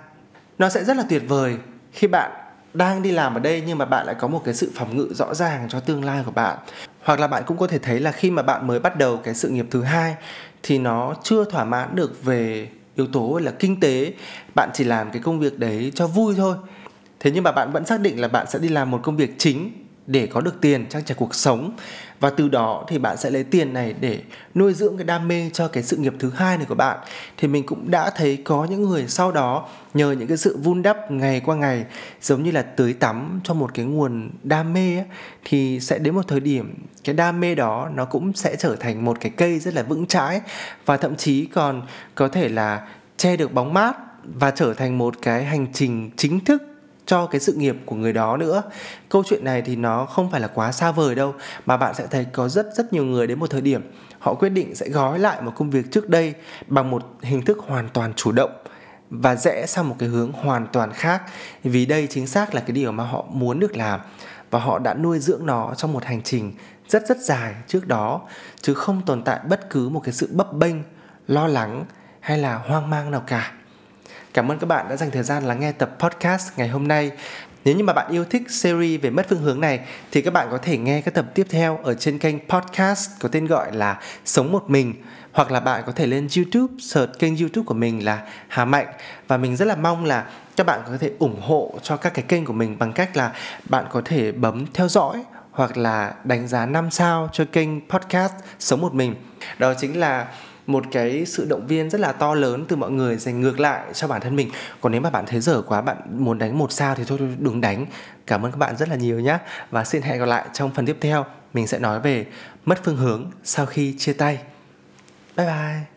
Nó 0.59 0.69
sẽ 0.69 0.85
rất 0.85 0.97
là 0.97 1.05
tuyệt 1.09 1.23
vời 1.29 1.57
khi 1.92 2.07
bạn 2.07 2.31
đang 2.75 3.03
đi 3.03 3.12
làm 3.12 3.35
ở 3.35 3.40
đây 3.40 3.62
nhưng 3.66 3.79
mà 3.79 3.85
bạn 3.85 4.07
lại 4.07 4.14
có 4.19 4.29
một 4.29 4.42
cái 4.45 4.55
sự 4.55 4.73
phòng 4.75 4.97
ngự 4.97 5.09
rõ 5.14 5.35
ràng 5.35 5.69
cho 5.69 5.81
tương 5.81 6.05
lai 6.05 6.23
của 6.25 6.31
bạn. 6.31 6.59
Hoặc 7.03 7.21
là 7.21 7.27
bạn 7.27 7.42
cũng 7.47 7.57
có 7.57 7.66
thể 7.66 7.79
thấy 7.79 8.01
là 8.01 8.12
khi 8.12 8.31
mà 8.31 8.42
bạn 8.42 8.66
mới 8.66 8.79
bắt 8.79 8.99
đầu 8.99 9.16
cái 9.16 9.35
sự 9.35 9.49
nghiệp 9.49 9.66
thứ 9.71 9.83
hai 9.83 10.14
thì 10.62 10.79
nó 10.79 11.14
chưa 11.23 11.45
thỏa 11.45 11.64
mãn 11.64 11.97
được 11.97 12.25
về 12.25 12.69
yếu 12.97 13.07
tố 13.07 13.39
là 13.39 13.51
kinh 13.51 13.81
tế, 13.81 14.13
bạn 14.55 14.71
chỉ 14.75 14.85
làm 14.85 15.11
cái 15.11 15.23
công 15.23 15.41
việc 15.41 15.59
đấy 15.59 15.93
cho 15.95 16.07
vui 16.07 16.35
thôi. 16.37 16.57
Thế 17.21 17.31
nhưng 17.31 17.45
mà 17.45 17.53
bạn 17.53 17.73
vẫn 17.73 17.87
xác 17.87 18.01
định 18.01 18.21
là 18.21 18.29
bạn 18.29 18.47
sẽ 18.51 18.59
đi 18.59 18.69
làm 18.69 18.91
một 18.91 19.01
công 19.03 19.17
việc 19.17 19.35
chính 19.39 19.71
để 20.07 20.27
có 20.27 20.41
được 20.41 20.61
tiền 20.61 20.87
trang 20.89 21.05
trải 21.05 21.17
cuộc 21.19 21.35
sống 21.35 21.73
và 22.21 22.31
từ 22.31 22.49
đó 22.49 22.85
thì 22.89 22.99
bạn 22.99 23.17
sẽ 23.17 23.31
lấy 23.31 23.45
tiền 23.45 23.73
này 23.73 23.95
để 24.01 24.21
nuôi 24.55 24.75
dưỡng 24.75 24.97
cái 24.97 25.05
đam 25.05 25.29
mê 25.29 25.51
cho 25.53 25.69
cái 25.69 25.83
sự 25.83 25.97
nghiệp 25.97 26.15
thứ 26.19 26.31
hai 26.31 26.57
này 26.57 26.67
của 26.69 26.75
bạn. 26.75 26.99
Thì 27.37 27.49
mình 27.49 27.67
cũng 27.67 27.91
đã 27.91 28.11
thấy 28.11 28.37
có 28.45 28.65
những 28.65 28.83
người 28.83 29.05
sau 29.09 29.33
đó 29.33 29.69
nhờ 29.95 30.13
những 30.13 30.29
cái 30.29 30.37
sự 30.37 30.57
vun 30.63 30.83
đắp 30.83 31.11
ngày 31.11 31.41
qua 31.41 31.57
ngày 31.57 31.85
giống 32.23 32.43
như 32.43 32.51
là 32.51 32.63
tưới 32.63 32.93
tắm 32.93 33.41
cho 33.45 33.55
một 33.55 33.75
cái 33.75 33.85
nguồn 33.85 34.31
đam 34.43 34.73
mê 34.73 34.97
ấy, 34.97 35.05
thì 35.45 35.81
sẽ 35.81 35.99
đến 35.99 36.15
một 36.15 36.29
thời 36.29 36.41
điểm 36.41 36.75
cái 37.05 37.15
đam 37.15 37.41
mê 37.41 37.55
đó 37.55 37.89
nó 37.95 38.05
cũng 38.05 38.33
sẽ 38.33 38.57
trở 38.57 38.77
thành 38.77 39.05
một 39.05 39.17
cái 39.21 39.33
cây 39.37 39.59
rất 39.59 39.75
là 39.75 39.83
vững 39.83 40.07
chãi. 40.07 40.41
Và 40.87 40.97
thậm 40.97 41.17
chí 41.17 41.47
còn 41.47 41.83
có 42.15 42.29
thể 42.29 42.49
là 42.49 42.89
che 43.17 43.37
được 43.37 43.53
bóng 43.53 43.75
mát 43.75 43.97
và 44.25 44.51
trở 44.51 44.75
thành 44.75 44.99
một 44.99 45.15
cái 45.23 45.45
hành 45.45 45.67
trình 45.73 46.11
chính 46.17 46.41
thức 46.41 46.63
cho 47.07 47.27
cái 47.27 47.40
sự 47.40 47.53
nghiệp 47.53 47.77
của 47.87 47.97
người 47.97 48.12
đó 48.12 48.37
nữa. 48.37 48.62
Câu 49.09 49.23
chuyện 49.27 49.45
này 49.45 49.62
thì 49.62 49.77
nó 49.77 50.05
không 50.05 50.31
phải 50.31 50.40
là 50.40 50.49
quá 50.49 50.73
xa 50.73 50.92
vời 50.92 51.14
đâu, 51.14 51.35
mà 51.66 51.77
bạn 51.77 51.95
sẽ 51.95 52.07
thấy 52.11 52.27
có 52.33 52.49
rất 52.49 52.66
rất 52.75 52.92
nhiều 52.92 53.05
người 53.05 53.27
đến 53.27 53.38
một 53.38 53.51
thời 53.51 53.61
điểm, 53.61 53.92
họ 54.19 54.35
quyết 54.35 54.49
định 54.49 54.75
sẽ 54.75 54.88
gói 54.88 55.19
lại 55.19 55.42
một 55.42 55.53
công 55.57 55.71
việc 55.71 55.90
trước 55.90 56.09
đây 56.09 56.35
bằng 56.66 56.90
một 56.90 57.03
hình 57.23 57.45
thức 57.45 57.59
hoàn 57.59 57.88
toàn 57.88 58.14
chủ 58.14 58.33
động 58.33 58.51
và 59.11 59.37
rẽ 59.37 59.66
sang 59.66 59.88
một 59.88 59.97
cái 59.99 60.09
hướng 60.09 60.33
hoàn 60.33 60.66
toàn 60.73 60.92
khác. 60.92 61.23
Vì 61.64 61.87
đây 61.87 62.07
chính 62.11 62.27
xác 62.27 62.55
là 62.55 62.61
cái 62.61 62.73
điều 62.73 62.92
mà 62.92 63.05
họ 63.05 63.25
muốn 63.31 63.61
được 63.61 63.77
làm 63.77 64.01
và 64.51 64.59
họ 64.59 64.79
đã 64.79 64.95
nuôi 64.95 65.19
dưỡng 65.19 65.47
nó 65.47 65.75
trong 65.77 65.92
một 65.92 66.05
hành 66.05 66.23
trình 66.23 66.53
rất 66.88 67.07
rất 67.09 67.19
dài 67.19 67.55
trước 67.66 67.87
đó, 67.87 68.21
chứ 68.61 68.75
không 68.75 69.03
tồn 69.07 69.23
tại 69.23 69.40
bất 69.49 69.71
cứ 69.71 69.88
một 69.88 70.01
cái 70.05 70.12
sự 70.12 70.29
bấp 70.33 70.53
bênh, 70.53 70.77
lo 71.29 71.47
lắng 71.47 71.85
hay 72.21 72.38
là 72.38 72.55
hoang 72.55 72.90
mang 72.90 73.11
nào 73.11 73.23
cả. 73.27 73.53
Cảm 74.37 74.51
ơn 74.51 74.59
các 74.59 74.66
bạn 74.66 74.87
đã 74.88 74.96
dành 74.96 75.11
thời 75.11 75.22
gian 75.22 75.44
lắng 75.44 75.61
nghe 75.61 75.72
tập 75.72 75.90
podcast 75.99 76.49
ngày 76.57 76.68
hôm 76.68 76.88
nay. 76.88 77.11
Nếu 77.64 77.77
như 77.77 77.85
mà 77.85 77.92
bạn 77.92 78.12
yêu 78.12 78.25
thích 78.25 78.42
series 78.51 79.01
về 79.01 79.11
mất 79.11 79.27
phương 79.29 79.42
hướng 79.42 79.61
này, 79.61 79.81
thì 80.12 80.22
các 80.22 80.33
bạn 80.33 80.49
có 80.51 80.59
thể 80.59 80.79
nghe 80.79 81.01
các 81.01 81.14
tập 81.14 81.27
tiếp 81.35 81.46
theo 81.51 81.79
ở 81.83 81.94
trên 81.94 82.18
kênh 82.18 82.49
podcast 82.49 83.11
có 83.20 83.29
tên 83.29 83.46
gọi 83.46 83.72
là 83.72 84.01
Sống 84.25 84.53
một 84.53 84.70
mình, 84.70 84.94
hoặc 85.33 85.51
là 85.51 85.61
bạn 85.61 85.83
có 85.87 85.92
thể 85.92 86.07
lên 86.07 86.29
YouTube, 86.37 86.75
search 86.79 87.18
kênh 87.18 87.37
YouTube 87.37 87.64
của 87.64 87.75
mình 87.75 88.05
là 88.05 88.22
Hà 88.49 88.64
Mạnh 88.64 88.87
và 89.29 89.37
mình 89.37 89.57
rất 89.57 89.64
là 89.64 89.77
mong 89.77 90.05
là 90.05 90.27
các 90.57 90.66
bạn 90.66 90.81
có 90.87 90.96
thể 91.01 91.11
ủng 91.18 91.40
hộ 91.40 91.75
cho 91.83 91.96
các 91.96 92.14
cái 92.14 92.25
kênh 92.29 92.44
của 92.44 92.53
mình 92.53 92.79
bằng 92.79 92.92
cách 92.92 93.16
là 93.16 93.33
bạn 93.68 93.85
có 93.90 94.03
thể 94.05 94.33
bấm 94.33 94.66
theo 94.75 94.88
dõi 94.88 95.25
hoặc 95.51 95.77
là 95.77 96.14
đánh 96.25 96.49
giá 96.49 96.66
5 96.66 96.90
sao 96.90 97.29
cho 97.33 97.44
kênh 97.53 97.88
podcast 97.88 98.35
Sống 98.59 98.81
một 98.81 98.94
mình. 98.94 99.14
Đó 99.59 99.75
chính 99.75 100.01
là 100.01 100.27
một 100.67 100.85
cái 100.93 101.27
sự 101.27 101.47
động 101.49 101.67
viên 101.67 101.91
rất 101.91 102.01
là 102.01 102.13
to 102.13 102.35
lớn 102.35 102.65
từ 102.69 102.77
mọi 102.77 102.91
người 102.91 103.17
dành 103.17 103.41
ngược 103.41 103.61
lại 103.61 103.85
cho 103.93 104.09
bản 104.09 104.21
thân 104.21 104.37
mình. 104.37 104.51
Còn 104.81 104.93
nếu 104.93 105.01
mà 105.01 105.11
bạn 105.11 105.25
thấy 105.27 105.41
dở 105.41 105.63
quá, 105.63 105.81
bạn 105.81 105.97
muốn 106.11 106.39
đánh 106.39 106.59
một 106.59 106.73
sao 106.73 106.95
thì 106.95 107.05
thôi 107.07 107.19
đừng 107.39 107.61
đánh. 107.61 107.87
Cảm 108.27 108.47
ơn 108.47 108.53
các 108.53 108.59
bạn 108.59 108.77
rất 108.77 108.89
là 108.89 108.97
nhiều 108.97 109.21
nhé 109.21 109.39
và 109.71 109.85
xin 109.85 110.03
hẹn 110.03 110.19
gặp 110.19 110.27
lại 110.27 110.47
trong 110.53 110.71
phần 110.75 110.87
tiếp 110.87 110.97
theo. 111.01 111.25
Mình 111.53 111.67
sẽ 111.67 111.79
nói 111.79 112.01
về 112.01 112.27
mất 112.65 112.81
phương 112.85 112.97
hướng 112.97 113.31
sau 113.45 113.67
khi 113.67 113.95
chia 113.99 114.13
tay. 114.13 114.39
Bye 115.37 115.47
bye. 115.47 115.96